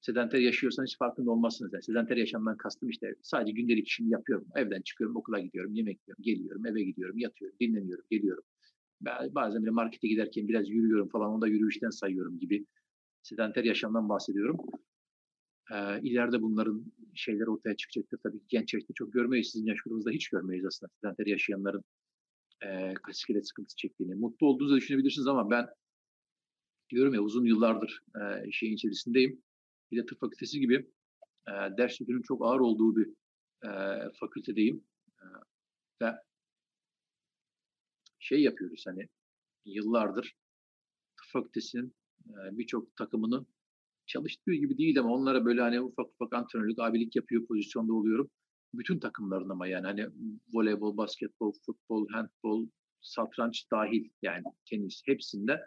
Sedanter 0.00 0.38
yaşıyorsanız 0.38 0.88
hiç 0.90 0.98
farkında 0.98 1.30
olmazsınız. 1.30 1.72
Yani 1.72 1.82
sedanter 1.82 2.16
yaşamdan 2.16 2.56
kastım 2.56 2.88
işte 2.88 3.14
sadece 3.22 3.52
gündelik 3.52 3.88
işimi 3.88 4.10
yapıyorum. 4.10 4.46
Evden 4.56 4.82
çıkıyorum, 4.82 5.16
okula 5.16 5.40
gidiyorum, 5.40 5.74
yemek 5.74 6.00
yiyorum, 6.08 6.22
geliyorum, 6.24 6.66
eve 6.66 6.82
gidiyorum, 6.82 7.18
yatıyorum, 7.18 7.56
dinleniyorum, 7.60 8.04
geliyorum. 8.10 8.44
Ben 9.00 9.34
bazen 9.34 9.62
bile 9.62 9.70
markete 9.70 10.08
giderken 10.08 10.48
biraz 10.48 10.70
yürüyorum 10.70 11.08
falan, 11.08 11.30
onu 11.30 11.40
da 11.42 11.48
yürüyüşten 11.48 11.90
sayıyorum 11.90 12.38
gibi. 12.38 12.66
Sedanter 13.22 13.64
yaşamdan 13.64 14.08
bahsediyorum. 14.08 14.58
Eee, 15.70 16.00
ileride 16.02 16.42
bunların 16.42 16.92
şeyleri 17.14 17.50
ortaya 17.50 17.76
çıkacaktır. 17.76 18.18
Tabii 18.22 18.40
genç 18.48 18.74
yaşta 18.74 18.94
çok 18.94 19.12
görmeyiz. 19.12 19.50
Sizin 19.52 19.66
yaş 19.66 19.82
grubunuzda 19.82 20.10
hiç 20.10 20.28
görmeyiz 20.28 20.64
aslında 20.66 20.90
sedentary 21.02 21.30
yaşayanların, 21.30 21.84
eee, 22.64 22.94
kas 23.02 23.18
iskelet 23.18 23.48
sıkıntısı 23.48 23.76
çektiğini. 23.76 24.14
Mutlu 24.14 24.46
olduğunuzu 24.46 24.76
düşünebilirsiniz 24.76 25.26
ama 25.28 25.50
ben 25.50 25.66
diyorum 26.90 27.14
ya 27.14 27.20
uzun 27.20 27.44
yıllardır, 27.44 28.00
eee, 28.16 28.50
şeyin 28.52 28.74
içerisindeyim. 28.74 29.42
Bir 29.92 30.02
de 30.02 30.06
tıp 30.06 30.20
fakültesi 30.20 30.60
gibi, 30.60 30.74
eee, 31.48 31.70
ders 31.78 32.00
yükünün 32.00 32.22
çok 32.22 32.46
ağır 32.46 32.60
olduğu 32.60 32.96
bir, 32.96 33.08
eee, 33.64 34.10
fakültedeyim. 34.20 34.84
Eee, 35.22 35.28
ve 36.02 36.14
şey 38.18 38.42
yapıyoruz, 38.42 38.84
hani, 38.86 39.08
yıllardır 39.66 40.24
tıp 41.18 41.26
fakültesinin, 41.32 41.94
eee, 42.28 42.34
birçok 42.52 42.96
takımını 42.96 43.46
çalıştığı 44.06 44.54
gibi 44.54 44.78
değil 44.78 45.00
ama 45.00 45.14
onlara 45.14 45.44
böyle, 45.44 45.62
hani, 45.62 45.82
ufak 45.82 46.06
ufak 46.12 46.34
antrenörlük, 46.34 46.78
abilik 46.80 47.16
yapıyor 47.16 47.46
pozisyonda 47.46 47.94
oluyorum. 47.94 48.30
Bütün 48.74 49.00
takımların 49.00 49.48
ama 49.50 49.68
yani, 49.68 49.86
hani, 49.86 50.06
voleybol, 50.54 50.96
basketbol, 50.96 51.52
futbol, 51.66 52.08
handbol, 52.08 52.68
satranç 53.02 53.66
dâhil 53.72 54.10
yani 54.22 54.44
tenis 54.70 55.02
hepsinde, 55.06 55.60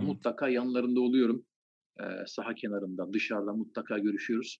Evet. 0.00 0.08
mutlaka 0.08 0.48
yanlarında 0.48 1.00
oluyorum. 1.00 1.46
Eee, 2.00 2.24
saha 2.26 2.54
kenarında, 2.54 3.12
dışarıda 3.12 3.52
mutlaka 3.52 3.98
görüşüyoruz. 3.98 4.58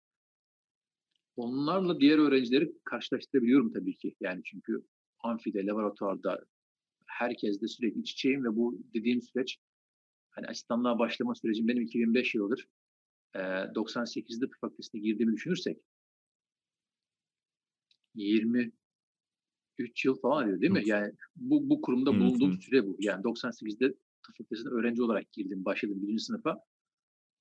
Onlarla 1.36 2.00
diğer 2.00 2.18
öğrencileri 2.18 2.72
karşılaştırabiliyorum 2.84 3.72
tabii 3.72 3.96
ki. 3.96 4.14
Yani 4.20 4.42
çünkü 4.44 4.82
amfide, 5.24 5.66
laboratuvarda 5.66 6.40
herkesle 7.06 7.68
sürekli 7.68 8.00
iç 8.00 8.12
içeyim 8.12 8.44
ve 8.44 8.56
bu 8.56 8.78
dediğim 8.94 9.22
süreç, 9.22 9.58
hani, 10.30 10.48
asistanlığa 10.48 10.98
başlama 10.98 11.34
sürecim 11.34 11.68
benim 11.68 11.82
2005 11.82 12.34
yılıdır. 12.36 12.66
Eee, 13.36 13.70
98'de 13.74 14.46
tıp 14.46 14.60
fakültesine 14.60 15.02
girdiğimi 15.02 15.34
düşünürsek 15.34 15.78
23 18.14 18.72
yıl 20.04 20.20
falan 20.22 20.44
ediyor, 20.46 20.60
değil 20.60 20.72
mi? 20.72 20.82
Yani 20.86 21.12
bu 21.36 21.70
bu 21.70 21.80
kurumda 21.82 22.18
bulunduğum 22.18 22.52
süre 22.60 22.86
bu. 22.86 22.96
Yani 23.00 23.24
98'de 23.24 23.88
tıp 23.92 23.98
fakültesine 24.26 24.70
öğrenci 24.70 25.02
olarak 25.02 25.32
girdim, 25.32 25.64
başladım 25.64 26.02
1. 26.02 26.24
sınıfa. 26.24 26.58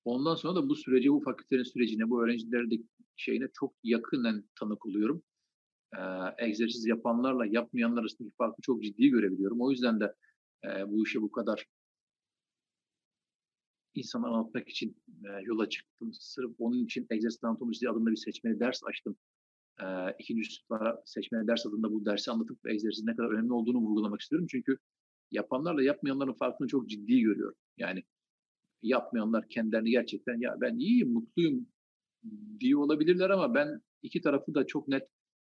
Ondan 0.06 0.36
sonra 0.36 0.56
da 0.56 0.70
bu 0.70 0.76
sürece, 0.76 1.10
bu 1.12 1.22
fakültenin 1.22 1.64
sürecine, 1.64 2.10
bu 2.10 2.24
öğrencilerin 2.24 2.90
şeyine 3.16 3.48
çok 3.54 3.76
yakinen 3.84 4.44
tanık 4.60 4.86
oluyorum. 4.86 5.24
Eee, 5.98 6.36
egzersiz 6.40 6.88
yapanlarla 6.88 7.46
yapmayanlar 7.48 8.02
arasındaki 8.02 8.36
farkı 8.38 8.64
çok 8.64 8.84
ciddi 8.84 9.10
görebiliyorum. 9.10 9.62
O 9.62 9.72
yüzden 9.72 10.00
de, 10.00 10.14
eee, 10.66 10.86
bu 10.90 11.04
işe 11.08 11.22
bu 11.22 11.32
kadar 11.32 11.66
insana 13.96 14.28
anlatmak 14.28 14.70
için, 14.70 14.98
eee, 15.24 15.42
yola 15.44 15.70
çıktım. 15.70 16.14
Sırf 16.14 16.52
onun 16.60 16.86
için 16.86 17.08
egzersiz 17.10 17.44
anatomisi 17.44 17.90
adında 17.90 18.12
bir 18.12 18.16
seçmeli 18.16 18.60
ders 18.60 18.82
açtım. 18.84 19.18
Eee, 19.82 20.16
2. 20.20 20.52
sınıflara 20.52 21.04
seçmeli 21.06 21.48
ders 21.48 21.68
adında 21.68 21.92
bu 21.94 22.06
dersi 22.06 22.32
anlatıp 22.32 22.68
egzersizin 22.68 23.08
ne 23.08 23.16
kadar 23.16 23.30
önemli 23.30 23.54
olduğunu 23.54 23.80
vurgulamak 23.80 24.22
istiyorum. 24.22 24.48
Çünkü 24.52 24.78
yapanlarla 25.32 25.84
yapmayanların 25.84 26.34
farkını 26.34 26.68
çok 26.70 26.90
ciddi 26.90 27.22
görüyorum. 27.22 27.56
Yani 27.78 28.04
yapmayanlar 28.84 29.50
kendilerini 29.50 29.92
gerçekten 29.92 30.42
"Ya, 30.42 30.58
ben 30.62 30.78
iyiyim, 30.78 31.14
mutluyum." 31.14 31.68
diyor 32.60 32.80
olabilirler 32.82 33.30
ama 33.30 33.54
ben 33.56 33.82
2 34.04 34.22
tarafı 34.22 34.56
da 34.56 34.68
çok 34.68 34.88
net 34.88 35.04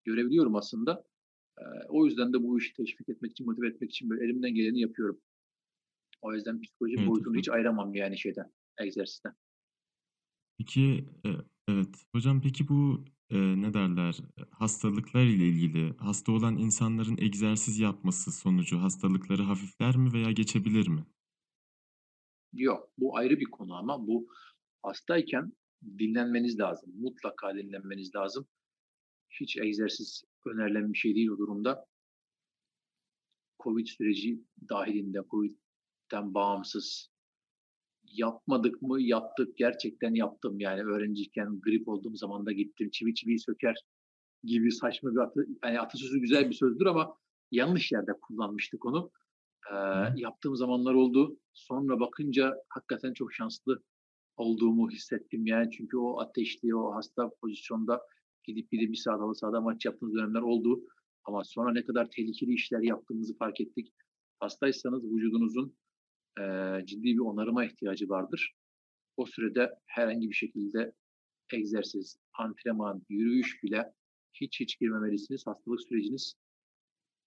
görebiliyorum 0.05 0.55
aslında. 0.55 1.05
O 1.89 2.05
yüzden 2.05 2.33
de 2.33 2.43
bu 2.43 2.59
işi 2.59 2.73
teşvik 2.73 3.09
etmek 3.09 3.31
için, 3.31 3.47
motive 3.47 3.67
etmek 3.67 3.91
için 3.91 4.09
böyle 4.09 4.25
elimden 4.25 4.55
geleni 4.55 4.81
yapıyorum. 4.81 5.21
O 6.21 6.33
yüzden 6.33 6.62
psikolojik 6.62 6.99
Evet, 6.99 7.05
boyutunu 7.05 7.38
hiç 7.38 7.49
ayıramam 7.49 7.95
yani 7.95 8.17
şeyden, 8.19 8.51
egzersizden. 8.81 9.33
Peki, 10.57 10.81
eee, 11.25 11.38
evet. 11.67 12.05
Hocam 12.12 12.41
peki 12.41 12.67
bu, 12.67 13.05
eee, 13.31 13.62
ne 13.62 13.73
derler, 13.73 14.17
hastalıklar 14.51 15.23
ile 15.25 15.47
ilgili 15.47 15.93
hasta 15.97 16.31
olan 16.31 16.57
insanların 16.57 17.17
egzersiz 17.17 17.79
yapması 17.79 18.31
sonucu 18.31 18.77
hastalıkları 18.81 19.43
hafifler 19.43 19.95
mi 19.97 20.13
veya 20.13 20.31
geçebilir 20.31 20.88
mi? 20.88 21.05
Yok, 22.54 22.89
bu 22.98 23.18
ayrı 23.18 23.39
bir 23.39 23.46
konu 23.46 23.76
ama 23.76 24.08
bu 24.08 24.28
hastayken 24.82 25.54
dinlenmeniz 26.00 26.60
lazım. 26.60 26.94
Mutlaka 27.00 27.56
dinlenmeniz 27.56 28.16
lazım. 28.16 28.48
Hiç 29.30 29.58
egzersiz 29.58 30.24
önerilen 30.46 30.94
bir 30.94 30.98
şey 30.98 31.16
değil 31.16 31.30
o 31.30 31.38
durumda. 31.38 31.86
COVID 33.63 33.88
süreci 33.88 34.44
dâhilinde, 34.70 35.20
COVID'den 35.30 36.34
bağımsız 36.34 37.10
yapmadık 38.04 38.82
mı? 38.82 39.02
Yaptık. 39.02 39.58
Gerçekten 39.58 40.13
yaptım. 40.13 40.60
Yani 40.60 40.82
öğrenciyken 40.82 41.62
grip 41.62 41.88
olduğum 41.88 42.16
zaman 42.16 42.46
da 42.46 42.52
gittim. 42.52 42.89
Çivi 42.92 43.13
çiviyi 43.13 43.39
söker 43.39 43.76
gibi 44.44 44.72
saçma 44.72 45.12
bir 45.12 45.18
atı 45.18 45.48
hani 45.62 45.80
atasözü 45.80 46.20
güzel 46.20 46.50
bir 46.50 46.56
sözdür 46.56 46.86
ama 46.86 47.18
yanlış 47.52 47.92
yerde 47.92 48.12
kullanmıştık 48.22 48.86
onu. 48.86 49.12
Hı. 49.69 50.13
yaptığım 50.15 50.56
zamanlar 50.56 50.93
oldu. 50.93 51.39
Sonra 51.54 51.99
bakınca 51.99 52.54
hakikaten 52.69 53.13
çok 53.13 53.34
şanslı 53.34 53.84
olduğumu 54.38 54.91
hissettim. 54.91 55.45
Yani 55.47 55.71
çünkü 55.71 55.97
o 55.97 56.19
ateşli, 56.19 56.76
o 56.76 56.95
hasta 56.95 57.30
pozisyonda 57.41 58.02
gidip 58.43 58.71
bir 58.71 58.88
de 58.88 58.91
bir 58.91 58.97
saat 58.97 59.19
halı 59.19 59.36
sahada 59.36 59.62
maç 59.62 59.86
yaptığımız 59.86 60.15
dönemler 60.15 60.41
oldu. 60.41 60.82
Ama 61.26 61.43
sonra 61.43 61.71
ne 61.73 61.86
kadar 61.86 62.10
tehlikeli 62.10 62.54
işler 62.54 62.80
yaptığımızı 62.82 63.38
fark 63.38 63.62
ettik. 63.62 63.93
Hastaysanız 64.39 65.04
vücudunuzun, 65.04 65.78
eee, 66.39 66.84
ciddi 66.86 67.04
bir 67.04 67.19
onarıma 67.19 67.65
ihtiyacı 67.65 68.10
vardır. 68.10 68.54
O 69.17 69.26
sürede 69.26 69.69
herhangi 69.86 70.30
bir 70.30 70.36
şekilde 70.36 70.93
egzersiz, 71.54 72.17
antrenman, 72.39 73.02
yürüyüş 73.10 73.63
bile 73.63 73.93
hiç 74.34 74.60
hiç 74.60 74.80
girmemelisiniz. 74.80 75.47
Hastalık 75.47 75.82
süreciniz 75.82 76.36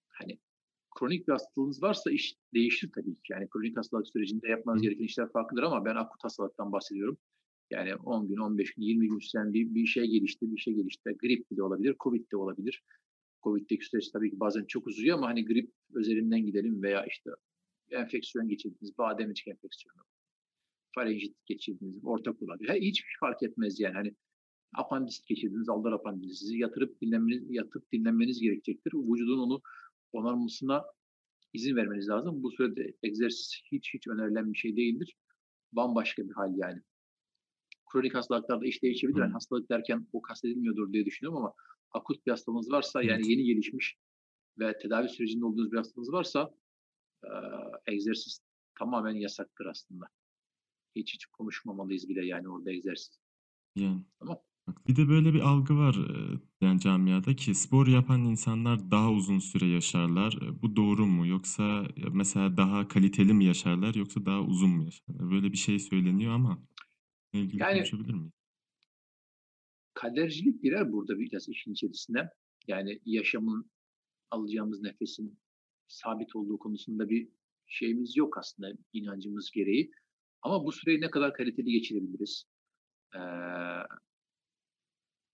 hani 0.08 0.38
kronik 0.98 1.28
bir 1.28 1.32
hastalığınız 1.32 1.82
varsa 1.82 2.10
iş 2.10 2.36
değişir 2.54 2.90
tabii 2.94 3.14
ki. 3.14 3.32
Yani 3.32 3.48
kronik 3.48 3.76
hastalık 3.76 4.08
sürecinde 4.08 4.48
yapmanız 4.48 4.82
gereken 4.82 5.04
işler 5.04 5.32
farklıdır 5.32 5.62
ama 5.62 5.84
ben 5.84 5.96
akut 5.96 6.24
hastalıktan 6.24 6.72
bahsediyorum. 6.72 7.18
Yani 7.70 7.94
10 7.94 8.28
gün, 8.28 8.36
15 8.36 8.74
gün, 8.74 8.82
20 8.82 9.08
gün 9.08 9.18
süren 9.18 9.52
bir 9.52 9.74
bir 9.74 9.86
şey 9.86 10.06
gelişti, 10.06 10.52
bir 10.52 10.58
şey 10.58 10.74
gelişti. 10.74 11.16
Grip 11.18 11.50
bile 11.50 11.62
olabilir, 11.62 11.96
COVID 12.00 12.32
de 12.32 12.36
olabilir. 12.36 12.82
COVID'deki 13.42 13.84
süreç 13.86 14.08
tabii 14.08 14.30
ki 14.30 14.40
bazen 14.40 14.64
çok 14.64 14.86
uzuyor 14.86 15.18
ama 15.18 15.26
hani 15.26 15.44
grip 15.44 15.70
özelinden 15.94 16.46
gidelim 16.46 16.82
veya 16.82 17.06
işte 17.06 17.30
enfeksiyon 17.90 18.48
geçirdiniz, 18.48 18.98
bademcik 18.98 19.48
enfeksiyonu, 19.48 20.02
farenjit 20.94 21.46
geçirdiniz, 21.46 22.04
ortak 22.04 22.42
olabilir. 22.42 22.68
He, 22.68 22.80
hiç 22.80 23.04
fark 23.20 23.42
etmez 23.42 23.80
yani. 23.80 23.94
Hani 23.94 24.14
apandisit 24.74 25.26
geçirdiniz, 25.26 25.68
aldar 25.68 25.92
apandisiti 25.92 26.58
yatıp 26.58 27.00
dinlenmeniz 27.00 27.50
yatıp 27.50 27.92
dinlenmeniz 27.92 28.40
gerekecektir. 28.40 28.92
Vücudun 28.94 29.38
onu 29.38 29.62
onarmasına 30.16 30.84
izin 31.52 31.76
vermeniz 31.76 32.08
lazım. 32.08 32.42
Bu 32.42 32.50
sürede 32.50 32.94
egzersiz 33.02 33.62
hiç 33.72 33.94
hiç 33.94 34.08
önerilen 34.08 34.52
bir 34.52 34.58
şey 34.58 34.76
değildir. 34.76 35.16
Bambaşka 35.72 36.28
bir 36.28 36.32
hâl 36.32 36.52
yani. 36.56 36.80
Kronik 37.92 38.14
hastalıklarda 38.14 38.66
iş 38.66 38.82
değişebilir. 38.82 39.20
Hıı. 39.20 39.32
hastalık 39.32 39.70
derken 39.70 40.06
o 40.12 40.22
kastedilmiyordur 40.22 40.92
diye 40.92 41.04
düşünüyorum 41.04 41.38
ama 41.38 41.54
akut 41.90 42.26
bir 42.26 42.30
hastalığınız 42.30 42.70
varsa 42.70 43.02
yani 43.02 43.30
yeni 43.30 43.44
gelişmiş 43.44 43.96
ve 44.58 44.78
tedavi 44.78 45.08
sürecinde 45.08 45.44
olduğunuz 45.44 45.72
bir 45.72 45.76
hastalığınız 45.76 46.12
varsa, 46.12 46.50
egzersiz 47.86 48.40
tamamen 48.78 49.14
yasaktır 49.14 49.66
aslında. 49.66 50.06
Hiç 50.96 51.14
hiç 51.14 51.26
konuşmamalıyız 51.26 52.08
bile 52.08 52.26
yani 52.26 52.48
orada 52.48 52.70
egzersiz. 52.70 53.20
Yani. 53.76 54.04
Tamam. 54.18 54.38
Bir 54.88 54.96
de 54.96 55.08
böyle 55.08 55.34
bir 55.34 55.40
algı 55.40 55.76
var, 55.76 55.94
eee, 55.94 56.40
yani 56.60 56.80
camiada 56.80 57.36
ki 57.36 57.54
spor 57.54 57.86
yapan 57.86 58.24
insanlar 58.24 58.90
daha 58.90 59.10
uzun 59.12 59.38
süre 59.38 59.66
yaşarlar. 59.66 60.32
Eee, 60.42 60.62
bu 60.62 60.76
doğru 60.76 61.06
mu? 61.06 61.26
Yoksa, 61.26 61.62
ya, 61.96 62.10
mesela 62.12 62.56
daha 62.56 62.88
kaliteli 62.88 63.32
mi 63.34 63.44
yaşarlar 63.44 63.94
yoksa 63.94 64.26
daha 64.26 64.40
uzun 64.42 64.70
mu 64.70 64.84
yaşarlar? 64.84 65.30
Böyle 65.30 65.52
bir 65.52 65.56
şey 65.56 65.78
söyleniyor 65.78 66.32
ama 66.34 66.58
bununla 67.34 67.46
ilgili 67.46 67.64
Yani 67.64 67.66
konuşabilir 67.66 68.14
miyiz? 68.14 68.32
kadercilik 69.94 70.62
girer 70.62 70.92
burada 70.92 71.18
biraz 71.18 71.48
işin 71.48 71.72
içerisine. 71.72 72.28
Yani 72.68 73.00
yaşamın, 73.04 73.70
alacağımız 74.30 74.82
nefesin 74.82 75.40
sabit 75.88 76.36
olduğu 76.36 76.58
konusunda 76.58 77.10
bir 77.10 77.28
şeyimiz 77.66 78.16
yok 78.16 78.38
aslında 78.38 78.72
inancımız 78.92 79.50
gereği. 79.50 79.92
Ama 80.42 80.64
bu 80.64 80.72
süreyi 80.72 81.00
ne 81.00 81.10
kadar 81.10 81.34
kaliteli 81.34 81.72
geçirebiliriz? 81.72 82.44
Eee 83.16 83.20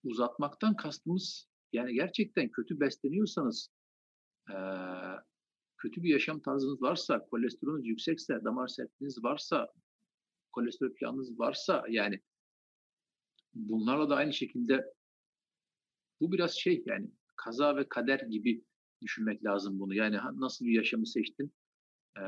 uzatmaktan 0.05 0.77
kastımız 0.77 1.49
yani 1.73 1.95
gerçekten 1.95 2.49
kötü 2.51 2.81
besleniyorsanız, 2.81 3.69
eee, 4.51 4.57
kötü 5.79 6.03
bir 6.03 6.09
yaşam 6.11 6.41
tarzınız 6.43 6.83
varsa, 6.83 7.27
kolesterolünüz 7.31 7.87
yüksekse, 7.87 8.45
damar 8.45 8.69
sertliğiniz 8.69 9.25
varsa, 9.25 9.69
kolesterol 10.53 10.93
yağınız 11.01 11.39
varsa 11.39 11.85
yani 11.91 12.21
bunlarla 13.55 14.11
da 14.11 14.17
aynı 14.17 14.33
şekilde 14.33 14.85
bu 16.21 16.33
biraz 16.33 16.55
şey 16.55 16.83
yani 16.87 17.11
kaza 17.37 17.77
ve 17.77 17.89
kader 17.89 18.21
gibi 18.21 18.65
düşünmek 19.03 19.45
lazım 19.45 19.79
bunu. 19.79 19.95
Yani 19.95 20.17
nasıl 20.35 20.65
bir 20.65 20.73
yaşamı 20.73 21.07
seçtin? 21.07 21.53
Eee 22.19 22.25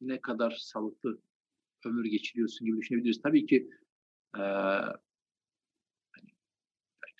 ne 0.00 0.20
kadar 0.20 0.56
sağlıklı 0.60 1.22
ömür 1.86 2.04
geçiriyorsun 2.04 2.66
gibi 2.66 2.78
düşünebiliriz. 2.78 3.22
Tabii 3.22 3.46
ki 3.46 3.70
Eee 4.38 4.82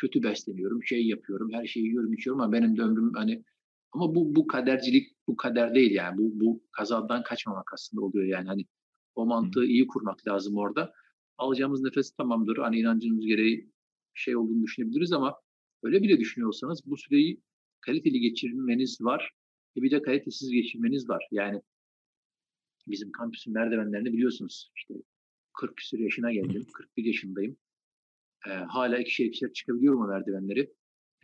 kötü 0.01 0.23
besleniyorum, 0.23 0.85
şey 0.85 1.07
yapıyorum, 1.07 1.53
her 1.53 1.67
şeyi 1.67 1.87
yiyorum, 1.87 2.13
içiyorum 2.13 2.41
ama 2.41 2.53
benim 2.53 2.77
de 2.77 2.83
ömrüm 2.83 3.13
hani 3.15 3.45
ama 3.93 4.15
bu 4.15 4.35
bu 4.37 4.47
kadercilik, 4.47 5.17
bu 5.27 5.37
kader 5.37 5.75
değil 5.75 5.91
yani. 5.91 6.19
Bu 6.19 6.41
bu 6.41 6.63
kazadan 6.73 7.23
kaçmamak 7.23 7.73
aslında 7.73 8.03
oluyor 8.03 8.27
yani. 8.27 8.49
Hani 8.49 8.67
o 9.15 9.27
mantığı 9.27 9.65
iyi 9.65 9.87
kurmak 9.87 10.29
lazım 10.29 10.57
orada. 10.57 10.93
Alacağımız 11.39 11.83
nefes 11.83 12.11
tamamdır. 12.11 12.57
Hani 12.57 12.79
inancımız 12.79 13.27
gereği 13.27 13.71
şey 14.15 14.37
olduğunu 14.37 14.63
düşünebiliriz 14.63 15.13
ama 15.13 15.37
öyle 15.83 16.03
bile 16.03 16.19
düşünüyorsanız 16.19 16.83
bu 16.87 16.97
süreyi 16.97 17.41
kaliteli 17.81 18.21
geçirmeniz 18.21 19.01
var. 19.01 19.33
E 19.77 19.83
bir 19.83 19.91
de 19.91 20.03
kalitesiz 20.03 20.51
geçirmeniz 20.51 21.09
var. 21.09 21.29
Yani 21.31 21.63
bizim 22.87 23.13
kampüsün 23.13 23.53
merdivenlerini 23.53 24.13
biliyorsunuz. 24.13 24.71
İşte 24.77 24.95
40 25.59 25.77
küsur 25.77 25.99
yaşına 25.99 26.33
geldim. 26.33 26.53
Evet. 26.57 26.73
41 26.73 27.05
yaşındayım. 27.05 27.57
Eee, 28.47 28.53
hâlâ 28.53 28.99
ikişer 28.99 29.25
ikişer 29.27 29.53
çıkabiliyorum 29.53 30.01
o 30.03 30.07
merdivenleri. 30.07 30.73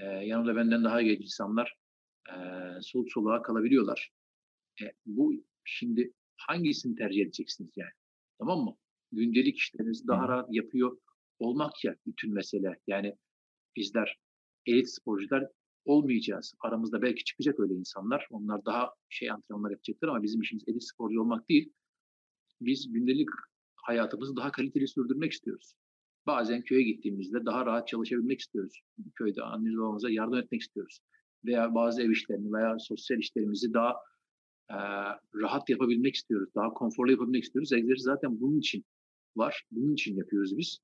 Eee, 0.00 0.06
yanımda 0.06 0.56
benden 0.56 0.84
daha 0.84 1.02
genç 1.02 1.20
insanlar, 1.20 1.74
eee, 2.28 2.78
soluk 2.82 3.12
soluğa 3.12 3.42
kalabiliyorlar. 3.42 4.10
E, 4.82 4.84
bu 5.06 5.32
şimdi 5.64 6.12
hangisini 6.36 6.96
tercih 6.96 7.22
edeceksiniz 7.22 7.70
yani? 7.76 7.90
Tamam 8.38 8.60
mı? 8.64 8.76
Gündelik 9.12 9.56
işlerinizi 9.58 10.06
daha 10.08 10.28
rahat 10.28 10.48
yapıyor 10.50 10.98
olmak 11.38 11.84
ya 11.84 11.96
bütün 12.06 12.34
mesele. 12.34 12.80
Yani 12.86 13.14
bizler 13.76 14.18
elit 14.66 14.90
sporcular 14.94 15.44
olmayacağız. 15.84 16.54
Aramızda 16.60 17.02
belki 17.02 17.24
çıkacak 17.24 17.60
öyle 17.60 17.74
insanlar. 17.74 18.26
Onlar 18.30 18.64
daha 18.64 18.90
şey 19.08 19.30
antrenmanlar 19.30 19.70
yapacaklar 19.70 20.08
ama 20.08 20.22
bizim 20.22 20.40
işimiz 20.40 20.64
elit 20.68 20.84
sporcu 20.84 21.20
olmak 21.20 21.48
değil. 21.48 21.72
Biz 22.60 22.92
gündelik 22.92 23.28
hayatımızı 23.76 24.36
daha 24.36 24.52
kaliteli 24.52 24.88
sürdürmek 24.88 25.32
istiyoruz. 25.32 25.74
Bazen 26.26 26.62
köye 26.62 26.82
gittiğimizde 26.82 27.44
daha 27.46 27.66
rahat 27.66 27.88
çalışabilmek 27.88 28.40
istiyoruz. 28.40 28.80
Köyde 29.14 29.42
annemize 29.42 29.78
babamıza 29.78 30.10
yardım 30.10 30.38
etmek 30.38 30.60
istiyoruz. 30.60 30.98
Veya 31.44 31.74
bazı 31.74 32.02
ev 32.02 32.10
işlerini 32.10 32.52
veya 32.52 32.76
sosyal 32.78 33.18
işlerimizi 33.18 33.72
daha 33.74 33.94
eee, 34.70 34.76
rahat 35.34 35.68
yapabilmek 35.70 36.14
istiyoruz. 36.14 36.50
Daha 36.54 36.68
konforlu 36.74 37.10
yapabilmek 37.10 37.44
istiyoruz. 37.44 37.72
Egzersiz 37.72 38.04
zaten 38.04 38.40
bunun 38.40 38.58
için 38.58 38.84
var. 39.36 39.64
Bunun 39.70 39.92
için 39.92 40.16
yapıyoruz 40.16 40.58
biz. 40.58 40.78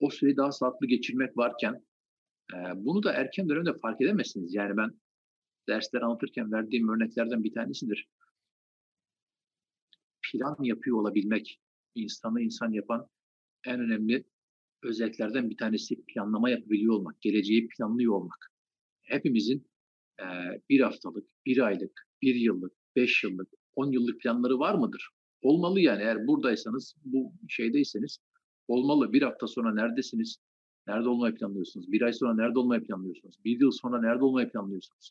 O 0.00 0.10
süreyi 0.10 0.36
daha 0.36 0.52
sağlıklı 0.52 0.86
geçirmek 0.86 1.36
varken 1.36 1.84
eee, 2.54 2.72
bunu 2.76 3.02
da 3.02 3.12
erken 3.12 3.48
dönemde 3.48 3.72
fark 3.82 4.00
edemezsiniz. 4.00 4.54
Yani 4.54 4.76
ben 4.76 4.90
dersler 5.68 6.02
anlatırken 6.02 6.52
verdiğim 6.52 6.88
örneklerden 6.88 7.44
bir 7.44 7.54
tanesidir. 7.54 8.08
Plan 10.32 10.56
yapıyor 10.62 10.96
olabilmek, 11.00 11.60
insanı 11.94 12.40
insan 12.40 12.72
yapan 12.72 13.06
en 13.66 13.80
önemli 13.80 14.24
özelliklerden 14.82 15.50
bir 15.50 15.56
tanesi 15.56 16.04
planlama 16.04 16.50
yapabiliyor 16.50 16.94
olmak, 16.94 17.22
geleceği 17.22 17.68
planlıyor 17.68 18.14
olmak. 18.14 18.52
Hepimizin 19.02 19.66
eee, 20.20 20.62
1 20.70 20.80
haftalık, 20.80 21.28
bir 21.46 21.58
aylık, 21.66 22.08
bir 22.22 22.34
yıllık, 22.34 22.72
5 22.96 23.24
yıllık, 23.24 23.48
10 23.76 23.92
yıllık 23.92 24.20
planları 24.20 24.58
var 24.58 24.74
mıdır? 24.74 25.10
Olmalı 25.42 25.80
yani 25.80 26.02
eğer 26.02 26.26
buradaysanız, 26.26 26.94
bu 27.04 27.32
şeydeyseniz 27.48 28.18
olmalı. 28.68 29.12
Bir 29.12 29.22
hafta 29.22 29.46
sonra 29.46 29.74
neredesiniz? 29.74 30.38
Nerede 30.88 31.08
olmayı 31.08 31.34
planlıyorsunuz? 31.34 31.92
Bir 31.92 32.02
ay 32.02 32.12
sonra 32.12 32.34
nerede 32.34 32.58
olmayı 32.58 32.84
planlıyorsunuz? 32.84 33.36
Bir 33.44 33.60
yıl 33.60 33.70
sonra 33.70 34.00
nerede 34.00 34.24
olmayı 34.24 34.48
planlıyorsunuz? 34.50 35.10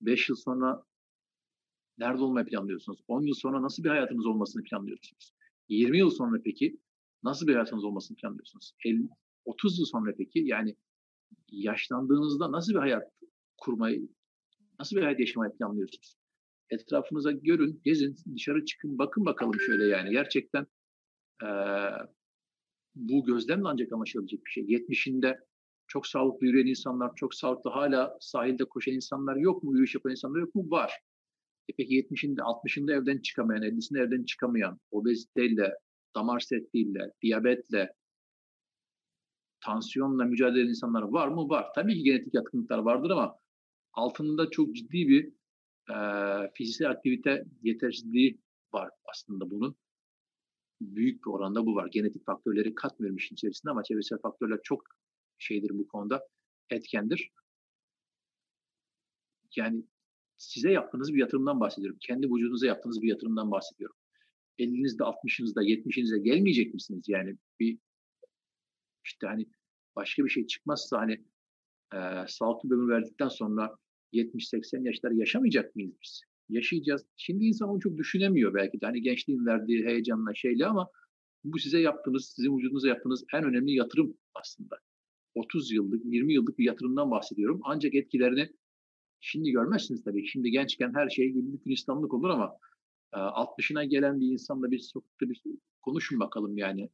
5 0.00 0.28
yıl 0.28 0.36
sonra 0.36 0.82
nerede 1.98 2.22
olmayı 2.22 2.46
planlıyorsunuz? 2.46 3.00
10 3.08 3.22
yıl 3.22 3.34
sonra 3.34 3.62
nasıl 3.62 3.84
bir 3.84 3.88
hayatınız 3.88 4.26
olmasını 4.26 4.62
planlıyorsunuz? 4.62 5.32
20 5.68 5.98
yıl 5.98 6.10
sonra 6.10 6.40
peki 6.44 6.78
nasıl 7.26 7.46
bir 7.46 7.52
hayatınız 7.52 7.84
olmasını 7.84 8.16
planlıyorsunuz? 8.16 8.72
50, 8.84 9.08
30 9.44 9.78
yıl 9.78 9.86
sonra 9.86 10.14
peki 10.18 10.38
yani 10.44 10.76
yaşlandığınızda 11.52 12.52
nasıl 12.52 12.72
bir 12.72 12.78
hayat 12.78 13.02
kurmayı, 13.56 14.08
nasıl 14.78 14.96
bir 14.96 15.02
hayat 15.02 15.20
yaşamayı 15.20 15.52
planlıyorsunuz? 15.52 16.16
Etrafınıza 16.70 17.32
görün, 17.32 17.80
gezin, 17.84 18.16
dışarı 18.34 18.64
çıkın, 18.64 18.98
bakın 18.98 19.26
bakalım 19.26 19.60
şöyle 19.66 19.84
yani. 19.84 20.10
Gerçekten 20.10 20.66
eee, 21.42 21.90
bu 22.94 23.24
gözlemle 23.24 23.68
ancak 23.68 23.92
anlaşılabilecek 23.92 24.44
bir 24.46 24.50
şey. 24.50 24.64
70'inde 24.64 25.38
çok 25.86 26.06
sağlıklı 26.06 26.46
yürüyen 26.46 26.66
insanlar, 26.66 27.12
çok 27.16 27.34
sağlıklı 27.34 27.70
hala 27.70 28.16
sahilde 28.20 28.64
koşan 28.64 28.94
insanlar 28.94 29.36
yok 29.36 29.62
mu? 29.62 29.72
Yürüyüş 29.72 29.94
yapan 29.94 30.10
insanlar 30.12 30.40
yok 30.40 30.54
mu? 30.54 30.70
Var. 30.70 30.92
E 31.68 31.72
peki 31.76 31.94
70'inde, 31.94 32.40
60'ında 32.40 32.92
evden 32.92 33.18
çıkamayan, 33.18 33.62
50'sinde 33.62 34.00
evden 34.00 34.24
çıkamayan, 34.24 34.80
obeziteyle, 34.90 35.72
damar 36.16 36.40
sertliğiyle, 36.40 37.12
diyabetle, 37.22 37.92
tansiyonla 39.60 40.24
mücadele 40.24 40.60
eden 40.60 40.68
insanlar 40.68 41.02
var 41.02 41.28
mı? 41.28 41.48
Var. 41.48 41.66
Tabii 41.74 41.94
ki 41.94 42.02
genetik 42.02 42.34
yatkınlıklar 42.34 42.78
vardır 42.78 43.10
ama 43.10 43.38
altında 43.92 44.50
çok 44.50 44.76
ciddi 44.76 45.08
bir 45.08 45.32
eee 45.90 46.50
fiziksel 46.54 46.90
aktivite 46.90 47.44
yetersizliği 47.62 48.40
var 48.72 48.90
aslında 49.04 49.50
bunun. 49.50 49.76
Büyük 50.80 51.24
bir 51.26 51.30
oranda 51.30 51.66
bu 51.66 51.74
var. 51.74 51.88
Genetik 51.92 52.26
faktörleri 52.26 52.74
katmıyorum 52.74 53.16
işin 53.16 53.34
içerisine 53.34 53.70
ama 53.70 53.82
çevresel 53.82 54.18
faktörler 54.18 54.58
çok 54.62 54.82
şeydir 55.38 55.70
bu 55.78 55.88
konuda, 55.88 56.22
etkendir. 56.70 57.30
Yani 59.56 59.84
size 60.36 60.72
yaptığınız 60.72 61.14
bir 61.14 61.18
yatırımdan 61.18 61.60
bahsediyorum. 61.60 61.98
Kendi 62.00 62.26
vücudunuza 62.26 62.66
yaptığınız 62.66 63.02
bir 63.02 63.08
yatırımdan 63.08 63.50
bahsediyorum. 63.50 63.96
50'nizde, 64.58 65.02
60'ınızda, 65.02 65.62
70'inize 65.62 66.22
gelmeyecek 66.22 66.74
misiniz? 66.74 67.04
Yani 67.08 67.36
bir 67.60 67.78
işte 69.04 69.26
hani 69.26 69.46
başka 69.96 70.24
bir 70.24 70.30
şey 70.30 70.46
çıkmazsa 70.46 70.98
hani 70.98 71.24
eee 71.94 72.24
sağlıklı 72.28 72.74
ömür 72.74 72.88
verdikten 72.88 73.28
sonra 73.28 73.76
70-80 74.12 74.86
yaşları 74.86 75.14
yaşamayacak 75.14 75.76
mıyız 75.76 75.94
biz? 76.02 76.22
Yaşayacağız. 76.48 77.06
Şimdi 77.16 77.44
insan 77.44 77.68
onu 77.68 77.80
çok 77.80 77.98
düşünemiyor 77.98 78.54
belki 78.54 78.80
de. 78.80 78.86
Hani 78.86 79.02
gençliğin 79.02 79.46
verdiği 79.46 79.84
heyecanla 79.86 80.34
şeyle 80.34 80.66
ama 80.66 80.90
bu 81.44 81.58
size 81.58 81.80
yaptığınız, 81.80 82.32
sizin 82.36 82.56
vücudunuza 82.58 82.88
yaptığınız 82.88 83.24
en 83.34 83.44
önemli 83.44 83.72
yatırım 83.72 84.16
aslında. 84.34 84.78
30 85.34 85.72
yıllık, 85.72 86.04
20 86.04 86.34
yıllık 86.34 86.58
bir 86.58 86.64
yatırımdan 86.64 87.10
bahsediyorum. 87.10 87.60
Ancak 87.64 87.94
etkilerini 87.94 88.48
şimdi 89.20 89.50
görmezsiniz 89.50 90.04
tabii. 90.04 90.26
Şimdi 90.26 90.50
gençken 90.50 90.94
her 90.94 91.08
şey 91.08 91.30
güllük 91.30 91.64
gülistanlık 91.64 92.14
olur 92.14 92.28
ama 92.28 92.52
eee 93.14 93.20
60'ına 93.20 93.84
gelen 93.84 94.20
bir 94.20 94.26
insanla 94.32 94.70
bir 94.70 94.78
sokakta 94.78 95.28
bir 95.30 95.42
konuşun 95.82 96.20
bakalım 96.20 96.58
yani. 96.58 96.90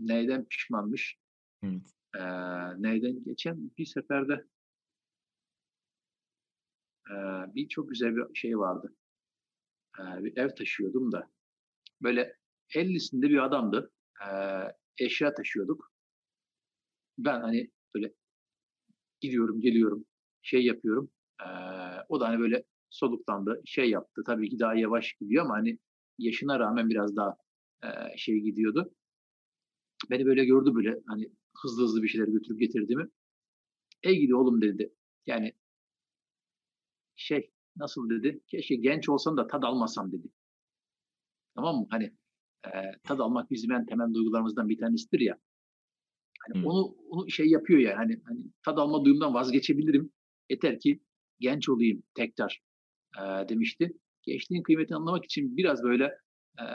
Neyden 0.00 0.44
pişmanmış? 0.44 1.18
Evet. 1.62 1.94
Eee, 2.16 2.22
neyden? 2.78 3.24
Geçen 3.24 3.70
bir 3.78 3.86
seferde 3.86 4.44
eee, 7.10 7.54
bir 7.54 7.68
çok 7.68 7.88
güzel 7.90 8.16
bir 8.16 8.34
şey 8.34 8.58
vardı. 8.58 8.94
Eee, 9.98 10.24
bir 10.24 10.36
ev 10.36 10.48
taşıyordum 10.54 11.12
da 11.12 11.30
böyle 12.02 12.36
50'sinde 12.76 13.30
bir 13.30 13.44
adamdı. 13.44 13.92
Eee, 14.22 14.72
eşya 14.98 15.34
taşıyorduk. 15.34 15.90
Ben 17.18 17.40
hani 17.40 17.70
böyle 17.94 18.12
gidiyorum, 19.20 19.60
geliyorum, 19.60 20.04
şey 20.42 20.64
yapıyorum. 20.64 21.10
Eee, 21.40 21.46
o 22.08 22.20
da 22.20 22.28
hani 22.28 22.38
böyle 22.40 22.64
soluklandı, 22.90 23.62
şey 23.64 23.90
yaptı. 23.90 24.22
Tabii 24.26 24.50
ki 24.50 24.58
daha 24.58 24.74
yavaş 24.74 25.12
gidiyor 25.20 25.44
ama 25.44 25.54
hani 25.54 25.78
yaşına 26.18 26.58
rağmen 26.60 26.88
biraz 26.90 27.16
daha 27.16 27.36
eee, 27.84 28.14
şey 28.16 28.40
gidiyordu. 28.40 28.90
Beni 30.10 30.26
böyle 30.26 30.44
gördü 30.44 30.74
böyle 30.74 31.02
hani 31.06 31.32
hızlı 31.62 31.82
hızlı 31.82 32.02
bir 32.02 32.08
şeyler 32.08 32.28
götürüp 32.28 32.60
getirdiğimi. 32.60 33.08
"Ey 34.02 34.20
gidi 34.20 34.34
oğlum" 34.34 34.62
dedi. 34.62 34.94
Yani 35.26 35.52
şey, 37.16 37.50
nasıl 37.76 38.10
dedi? 38.10 38.40
"Keşke 38.46 38.74
genç 38.74 39.08
olsam 39.08 39.36
da 39.36 39.46
tad 39.46 39.62
almasam." 39.62 40.12
dedi. 40.12 40.28
Tamam 41.54 41.76
mı? 41.76 41.86
Hani, 41.90 42.04
eee, 42.66 42.92
tad 43.04 43.18
almak 43.18 43.50
bizim 43.50 43.72
en 43.72 43.86
temel 43.86 44.14
duygularımızdan 44.14 44.68
bir 44.68 44.78
tanesidir 44.78 45.20
ya. 45.20 45.38
Hani 46.48 46.56
Evet. 46.56 46.66
onu 46.66 46.96
onu 47.10 47.30
şey 47.30 47.46
yapıyor 47.46 47.80
ya, 47.80 47.98
hani 47.98 48.20
hani 48.24 48.40
tad 48.64 48.78
alma 48.78 49.04
duyumdan 49.04 49.34
vazgeçebilirim. 49.34 50.12
Yeter 50.50 50.80
ki 50.80 51.00
genç 51.40 51.68
olayım 51.68 52.02
tekrar, 52.14 52.62
eee, 53.18 53.48
demişti. 53.48 53.92
Gençliğin 54.22 54.62
kıymetini 54.62 54.96
anlamak 54.96 55.24
için 55.24 55.56
biraz 55.56 55.82
böyle, 55.82 56.04
eee, 56.60 56.66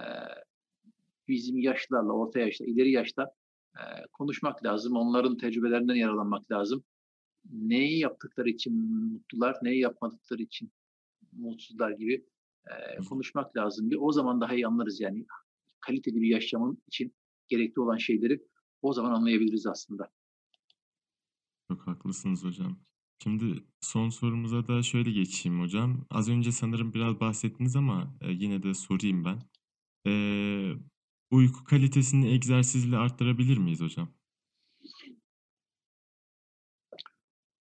bizim 1.28 1.58
yaşlılarla, 1.58 2.13
orta 2.13 2.39
yaşta, 2.39 2.65
ileri 2.65 2.91
yaşta, 2.91 3.32
eee, 3.78 4.06
konuşmak 4.13 4.65
lazım. 4.65 4.96
Onların 4.98 5.38
tecrübelerinden 5.38 5.96
yararlanmak 5.96 6.52
lazım. 6.52 6.84
Neyi 7.54 8.00
yaptıkları 8.00 8.50
için 8.50 8.74
mutlular, 9.13 9.58
neyi 9.63 9.80
yapmadıkları 9.82 10.41
için 10.44 10.72
mutsuzlar 11.34 11.91
gibi, 11.91 12.26
hı. 12.98 13.06
konuşmak 13.10 13.58
lazım. 13.58 13.91
Bir 13.91 13.98
o 14.02 14.12
zaman 14.12 14.41
daha 14.41 14.56
iyi 14.56 14.67
anlarız 14.67 15.02
yani 15.02 15.26
kaliteli 15.82 16.22
bir 16.22 16.28
yaşamın 16.30 16.84
için 16.88 17.15
gerekli 17.50 17.82
olan 17.82 17.98
şeyleri 17.98 18.41
o 18.82 18.94
zaman 18.94 19.12
anlayabiliriz 19.13 19.67
aslında. 19.67 20.12
Çok 21.67 21.88
haklısınız 21.88 22.44
hocam. 22.44 22.80
Şimdi 23.24 23.64
son 23.82 24.10
sorumuza 24.10 24.68
da 24.68 24.84
şöyle 24.84 25.12
geçeyim 25.12 25.62
hocam. 25.62 26.06
Az 26.10 26.30
önce 26.30 26.52
sanırım 26.52 26.94
biraz 26.94 27.20
bahsettiniz 27.20 27.76
ama, 27.76 28.18
eee, 28.22 28.32
yine 28.32 28.64
de 28.64 28.74
sorayım 28.74 29.26
ben. 29.26 29.40
Eee 30.06 30.76
Uyku 31.32 31.64
kalitesini 31.64 32.34
egzersizle 32.34 32.98
arttırabilir 32.98 33.58
miyiz 33.58 33.82
hocam? 33.82 34.14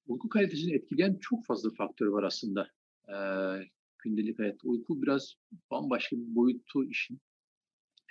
Uyku 0.07 0.29
kalitesini 0.29 0.75
etkileyen 0.75 1.19
çok 1.21 1.47
fazla 1.47 1.71
faktör 1.71 2.07
var 2.07 2.23
aslında. 2.23 2.69
Eee, 3.09 3.71
gündelik 3.99 4.39
hayatta. 4.39 4.69
Uyku 4.69 5.03
biraz 5.03 5.35
bambaşka 5.71 6.17
bir 6.17 6.35
boyutu 6.35 6.85
işin. 6.85 7.21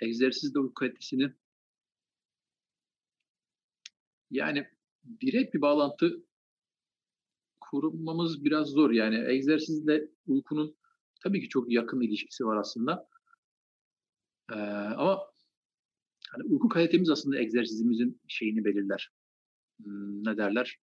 Egzersiz 0.00 0.54
de 0.54 0.58
uyku 0.58 0.74
kalitesini 0.74 1.32
yani 4.30 4.66
direkt 5.20 5.54
bir 5.54 5.60
bağlantı 5.60 6.24
kurmamız 7.70 8.44
biraz 8.44 8.68
zor. 8.68 8.90
Yani 8.90 9.24
egzersizle 9.28 10.08
uykunun 10.26 10.76
tabii 11.24 11.40
ki 11.40 11.48
çok 11.48 11.72
yakın 11.72 12.00
ilişkisi 12.00 12.46
var 12.46 12.56
aslında. 12.56 13.08
Eee, 14.50 14.94
ama 14.96 15.30
hani 16.30 16.44
uyku 16.44 16.68
kalitemiz 16.68 17.10
aslında 17.10 17.38
egzersizimizin 17.38 18.20
şeyini 18.28 18.64
belirler. 18.64 19.10
Imm, 19.86 20.24
ne 20.24 20.36
derler? 20.38 20.78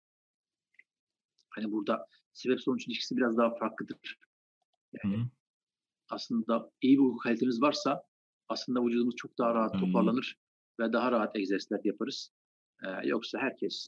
Hani 1.50 1.72
burada 1.72 2.06
sebep 2.34 2.62
sonuç 2.62 2.88
ilişkisi 2.88 3.18
biraz 3.18 3.38
daha 3.38 3.56
farklıdır. 3.56 4.18
Yani 4.94 5.22
hı. 5.22 5.30
aslında 6.10 6.72
iyi 6.82 6.98
bir 6.98 7.04
uyku 7.04 7.18
kalitemiz 7.18 7.62
varsa 7.62 8.04
aslında 8.50 8.86
vücudumuz 8.86 9.16
çok 9.16 9.38
daha 9.38 9.54
rahat 9.56 9.78
iyi. 9.78 9.80
toparlanır 9.80 10.38
ve 10.80 10.94
daha 10.94 11.12
rahat 11.12 11.36
egzersizler 11.38 11.82
yaparız. 11.84 12.32
Eee, 12.84 13.02
yoksa 13.06 13.40
herkes, 13.40 13.88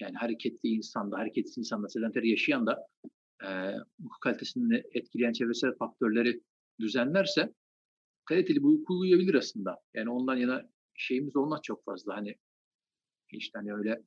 yani 0.00 0.14
hareketli 0.16 0.68
insan 0.68 1.12
da, 1.12 1.18
hareketsiz 1.18 1.58
insan 1.58 1.82
da, 1.82 1.88
sedanter 1.88 2.22
yaşayan 2.22 2.66
da, 2.66 2.86
eee, 3.42 3.76
uyku 4.02 4.20
kalitesini 4.20 4.82
etkileyen 4.94 5.32
çevresel 5.32 5.74
faktörleri 5.78 6.40
düzenlerse 6.80 7.54
kaliteli 8.24 8.56
bir 8.58 8.64
uyku 8.64 8.98
uyuyabilir 8.98 9.34
aslında. 9.34 9.78
Yani 9.94 10.10
ondan 10.10 10.36
yana 10.36 10.62
şeyimiz 10.94 11.36
olmaz 11.36 11.60
çok 11.62 11.84
fazla. 11.84 12.16
Hani, 12.16 12.34
işte, 13.32 13.58
hani, 13.58 13.74
öyle 13.74 14.02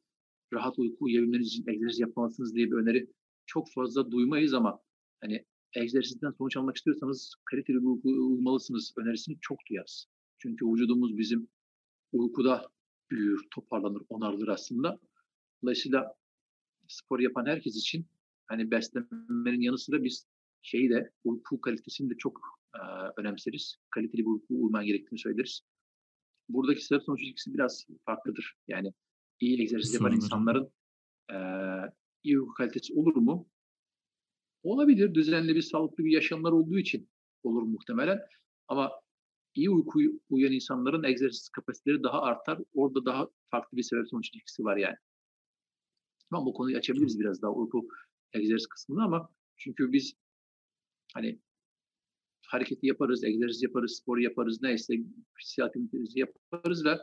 rahat 0.53 0.79
uyku 0.79 1.05
uyuyabilmeniz 1.05 1.47
için 1.47 1.67
egzersiz 1.67 1.99
yapmalısınız 1.99 2.55
diye 2.55 2.67
bir 2.67 2.75
öneri 2.75 3.07
çok 3.45 3.71
fazla 3.71 4.11
duymayız 4.11 4.53
ama, 4.53 4.79
hani, 5.21 5.45
egzersizden 5.75 6.31
sonuç 6.31 6.57
almak 6.57 6.77
istiyorsanız 6.77 7.35
kaliteli 7.45 7.77
bir 7.77 7.85
uyku 7.85 8.09
uyumalısınız 8.09 8.93
önerisini 8.97 9.37
çok 9.41 9.57
duyarız. 9.69 10.07
Çünkü 10.37 10.65
vücudumuz 10.65 11.17
bizim 11.17 11.47
uykuda 12.11 12.61
büyür, 13.11 13.47
toparlanır, 13.51 14.01
onarılır 14.09 14.47
aslında. 14.47 14.99
Dolayısıyla 15.63 16.15
spor 16.87 17.19
yapan 17.19 17.45
herkes 17.45 17.75
için, 17.77 18.07
hani, 18.47 18.71
beslenmenin 18.71 19.61
yanı 19.61 19.77
sıra 19.77 20.03
biz 20.03 20.27
şeyi 20.61 20.89
de, 20.89 21.11
uyku 21.23 21.61
kalitesini 21.61 22.09
de 22.09 22.15
çok, 22.17 22.41
eee, 22.75 22.81
önemseriz. 23.17 23.77
Kaliteli 23.89 24.21
bir 24.21 24.27
uyku 24.27 24.45
uyuman 24.49 24.85
gerektiğini 24.85 25.19
söyleriz. 25.19 25.61
Buradaki 26.49 26.85
sebep 26.85 27.03
sonuç 27.03 27.21
ilişkisi 27.23 27.53
biraz 27.53 27.87
farklıdır. 28.05 28.55
Yani 28.67 28.93
iyi 29.39 29.61
egzersiz 29.61 29.93
yapan 29.93 30.13
insanların, 30.15 30.71
eee, 31.31 31.91
iyi 32.23 32.39
uyku 32.41 32.53
kalitesi 32.53 32.93
olur 32.93 33.15
mu? 33.15 33.49
Olabilir. 34.63 35.13
Düzenli 35.13 35.55
bir, 35.55 35.61
sağlıklı 35.61 36.03
bir 36.03 36.11
yaşamları 36.11 36.55
olduğu 36.55 36.77
için 36.79 37.09
olur 37.43 37.61
muhtemelen 37.63 38.19
ama 38.67 38.91
iyi 39.55 39.69
uyku 39.69 39.99
uyuyan 40.29 40.53
insanların 40.53 41.03
egzersiz 41.03 41.49
kapasiteleri 41.49 42.03
daha 42.03 42.21
artar. 42.21 42.59
Orada 42.73 43.05
daha 43.05 43.27
farklı 43.51 43.77
bir 43.77 43.83
sebep 43.83 44.09
sonuç 44.09 44.29
ilişkisi 44.33 44.63
var 44.63 44.77
yani. 44.77 44.95
Ama 46.31 46.45
bu 46.45 46.53
konuyu 46.53 46.77
açabiliriz 46.77 47.19
biraz 47.19 47.41
daha 47.41 47.51
uyku 47.53 47.87
egzersiz 48.33 48.67
kısmını 48.67 49.03
ama 49.03 49.29
çünkü 49.57 49.91
biz 49.91 50.13
hani 51.13 51.39
hareketi 52.47 52.87
yaparız, 52.87 53.23
egzersiz 53.23 53.63
yaparız, 53.63 53.97
spor 54.01 54.17
yaparız, 54.17 54.61
neyse 54.61 54.93
fiziksel 55.33 55.65
aktivitemizi 55.65 56.19
yaparız 56.19 56.85
ve 56.85 56.97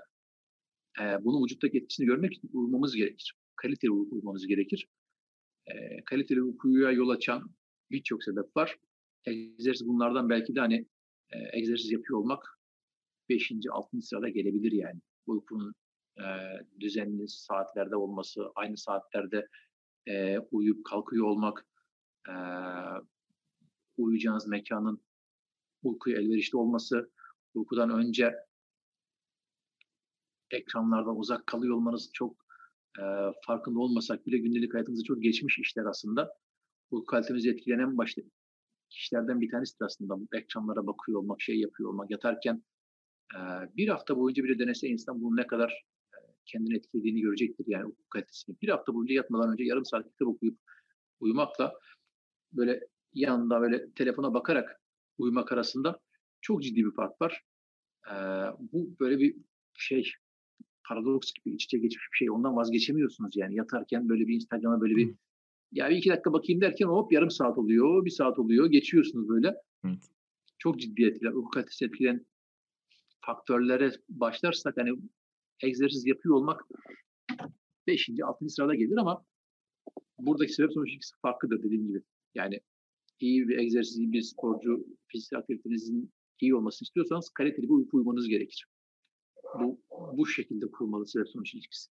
eee, 0.99 1.19
bunun 1.23 1.45
vücuttaki 1.45 1.79
etkisini 1.79 2.07
görmek 2.07 2.33
için 2.35 2.51
uyumamız 2.53 2.97
gerekir. 2.97 3.35
Kaliteli 3.57 3.91
uyku 3.91 4.15
uyumamız 4.15 4.47
gerekir. 4.47 4.89
Eee, 5.69 6.03
kaliteli 6.07 6.43
uykuya 6.43 6.93
yol 6.93 7.09
açan 7.09 7.51
birçok 7.91 8.25
sebep 8.25 8.57
var. 8.57 8.79
Egzersiz 9.27 9.87
bunlardan 9.89 10.29
belki 10.31 10.55
de 10.55 10.61
hani 10.61 10.87
eee, 11.35 11.51
egzersiz 11.53 11.93
yapıyor 11.93 12.19
olmak 12.19 12.45
5'inci 13.31 13.71
6'ncı 13.71 14.07
sırada 14.07 14.29
gelebilir 14.29 14.73
yani. 14.73 15.01
Uykunun 15.27 15.75
eee, 16.19 16.67
düzenli 16.81 17.29
saatlerde 17.29 17.97
olması, 17.97 18.43
aynı 18.57 18.77
saatlerde 18.77 19.49
eee, 20.07 20.41
uyuyup 20.53 20.87
kalkıyor 20.87 21.27
olmak, 21.27 21.67
eee, 22.29 22.35
uyuyacağınız 23.97 24.49
mekânın 24.49 25.03
uykuya 25.85 26.21
elverişli 26.21 26.59
olması, 26.59 27.11
uykudan 27.55 27.91
önce 27.91 28.35
ekranlardan 30.51 31.19
uzak 31.19 31.47
kalıyor 31.47 31.77
olmanız 31.77 32.11
çok 32.13 32.37
eee, 32.99 33.33
farkında 33.47 33.81
olmasak 33.81 34.27
bile 34.27 34.39
gündelik 34.39 34.75
hayatımızda 34.75 35.05
çok 35.05 35.23
geçmiş 35.23 35.59
işler 35.59 35.85
aslında. 35.85 36.31
Uyku 36.91 37.07
kalitemizi 37.07 37.51
etkilenen 37.51 37.99
başta 37.99 38.23
kişilerden 38.91 39.43
bir 39.43 39.51
tanesidir 39.51 39.87
aslında. 39.87 40.17
Ekranlara 40.35 40.89
bakıyor 40.89 41.21
olmak, 41.21 41.43
şey 41.43 41.61
yapıyor 41.61 41.91
olmak, 41.91 42.11
yatarken 42.13 42.65
eee, 43.35 43.41
bir 43.77 43.89
hafta 43.89 44.17
boyunca 44.19 44.45
bile 44.45 44.61
denese 44.61 44.89
insan 44.89 45.23
bunun 45.23 45.37
ne 45.37 45.47
kadar 45.47 45.85
kendini 46.47 46.77
etkilediğini 46.77 47.21
görecektir 47.21 47.65
yani 47.69 47.85
uyku 47.85 48.09
kalitesini. 48.11 48.57
Bir 48.63 48.69
hafta 48.69 48.95
boyunca 48.95 49.15
yatmadan 49.15 49.53
önce 49.53 49.65
yarım 49.65 49.85
saat 49.85 50.11
kitap 50.11 50.29
okuyup 50.29 50.59
uyumakla 51.21 51.73
böyle 52.53 52.81
yanında 53.15 53.61
böyle 53.61 53.91
telefona 53.93 54.35
bakarak 54.35 54.81
uyumak 55.19 55.53
arasında 55.53 56.01
çok 56.41 56.63
ciddi 56.63 56.85
bir 56.85 56.95
fark 56.95 57.21
var. 57.23 57.43
Eee, 58.07 58.51
bu 58.73 58.97
böyle 59.01 59.19
bir 59.19 59.37
şey, 59.75 60.13
paradoks 60.89 61.33
gibi 61.33 61.55
iç 61.55 61.65
içe 61.65 61.79
geçmiş 61.79 62.09
bir 62.13 62.17
şey. 62.17 62.31
Ondan 62.31 62.57
vazgeçemiyorsunuz 62.57 63.37
yani. 63.37 63.55
Yatarken 63.55 64.09
böyle 64.09 64.27
bir 64.27 64.35
Instagram'a 64.35 64.81
böyle 64.81 64.97
bir 64.97 65.15
ya 65.73 65.91
bir 65.91 65.97
iki 65.97 66.11
dakika 66.11 66.33
bakayım 66.33 66.61
derken 66.61 66.87
hop 66.87 67.13
yarım 67.13 67.31
saat 67.31 67.59
oluyor, 67.59 68.05
bir 68.05 68.11
saat 68.11 68.39
oluyor. 68.39 68.67
Geçiyorsunuz 68.67 69.29
böyle. 69.29 69.55
Evet. 69.85 70.11
Çok 70.59 70.81
ciddi 70.81 71.05
etkiler. 71.05 71.31
Uyku 71.31 71.51
kalitesini 71.51 71.89
etkileyen 71.89 72.27
faktörlere 73.21 73.93
başlarsak 74.09 74.77
hani 74.77 74.91
egzersiz 75.63 76.07
yapıyor 76.07 76.35
olmak 76.35 76.65
5'inci 77.89 78.23
6'ncı 78.23 78.55
sırada 78.55 78.75
gelir 78.75 78.97
ama 78.97 79.25
buradaki 80.19 80.53
sebep 80.53 80.73
sonuç 80.73 80.89
ilişkisi 80.89 81.15
farklıdır 81.23 81.63
dediğim 81.63 81.87
gibi. 81.87 82.03
Yani 82.35 82.61
iyi 83.21 83.49
bir 83.49 83.59
egzersiz, 83.59 83.99
iyi 83.99 84.13
bir 84.13 84.23
sporcu, 84.23 84.87
fiziksel 85.09 85.39
aktivitenizin 85.39 86.13
iyi 86.41 86.55
olmasını 86.55 86.87
istiyorsanız 86.87 87.31
kaliteli 87.31 87.63
bir 87.63 87.75
uyku 87.75 87.97
uyumanız 87.97 88.29
gerekir. 88.29 88.67
Bu 89.61 89.81
bu 90.17 90.27
şekilde 90.27 90.71
kurulmalı 90.71 91.07
sebep 91.07 91.29
sonuç 91.29 91.55
ilişkisi. 91.55 91.91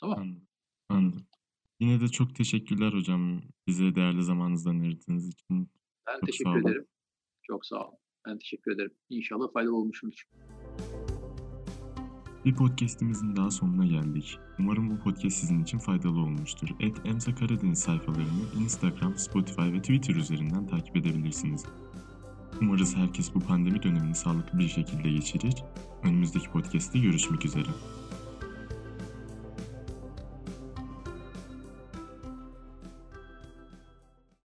Tamam. 0.00 0.18
Anladım. 0.18 0.48
Anladım. 0.88 1.26
Yine 1.80 2.00
de 2.00 2.08
çok 2.08 2.34
teşekkürler 2.34 2.92
hocam 2.92 3.42
bize 3.66 3.94
değerli 3.94 4.22
zamanınızdan 4.22 4.80
ayırdığınız 4.80 5.28
için. 5.28 5.68
Ben 6.06 6.14
Çok 6.14 6.26
teşekkür 6.26 6.60
ederim. 6.60 6.86
Çok 7.42 7.66
sağ 7.66 7.88
olun. 7.88 7.98
Ben 8.26 8.38
teşekkür 8.38 8.72
ederim. 8.72 8.94
İnşallah 9.10 9.52
faydalı 9.52 9.76
olmuşumdur. 9.76 10.28
Bir 12.44 12.54
podcast'imizin 12.54 13.36
daha 13.36 13.50
sonuna 13.50 13.86
geldik. 13.86 14.38
Umarım 14.58 14.90
bu 14.90 14.98
podcast 14.98 15.36
sizin 15.36 15.62
için 15.62 15.78
faydalı 15.78 16.20
olmuştur. 16.20 16.68
Et 16.80 16.96
Emsa 17.04 17.34
Karadeniz 17.34 17.78
sayfalarını 17.78 18.42
Instagram, 18.60 19.18
Spotify 19.18 19.62
ve 19.62 19.78
Twitter 19.78 20.14
üzerinden 20.14 20.66
takip 20.66 20.96
edebilirsiniz. 20.96 21.64
Umarız 22.60 22.96
herkes 22.96 23.34
bu 23.34 23.40
pandemi 23.40 23.82
dönemini 23.82 24.14
sağlıklı 24.14 24.58
bir 24.58 24.68
şekilde 24.68 25.10
geçirir. 25.10 25.54
Önümüzdeki 26.02 26.50
podcast'te 26.50 26.98
görüşmek 26.98 27.44
üzere. 27.44 27.68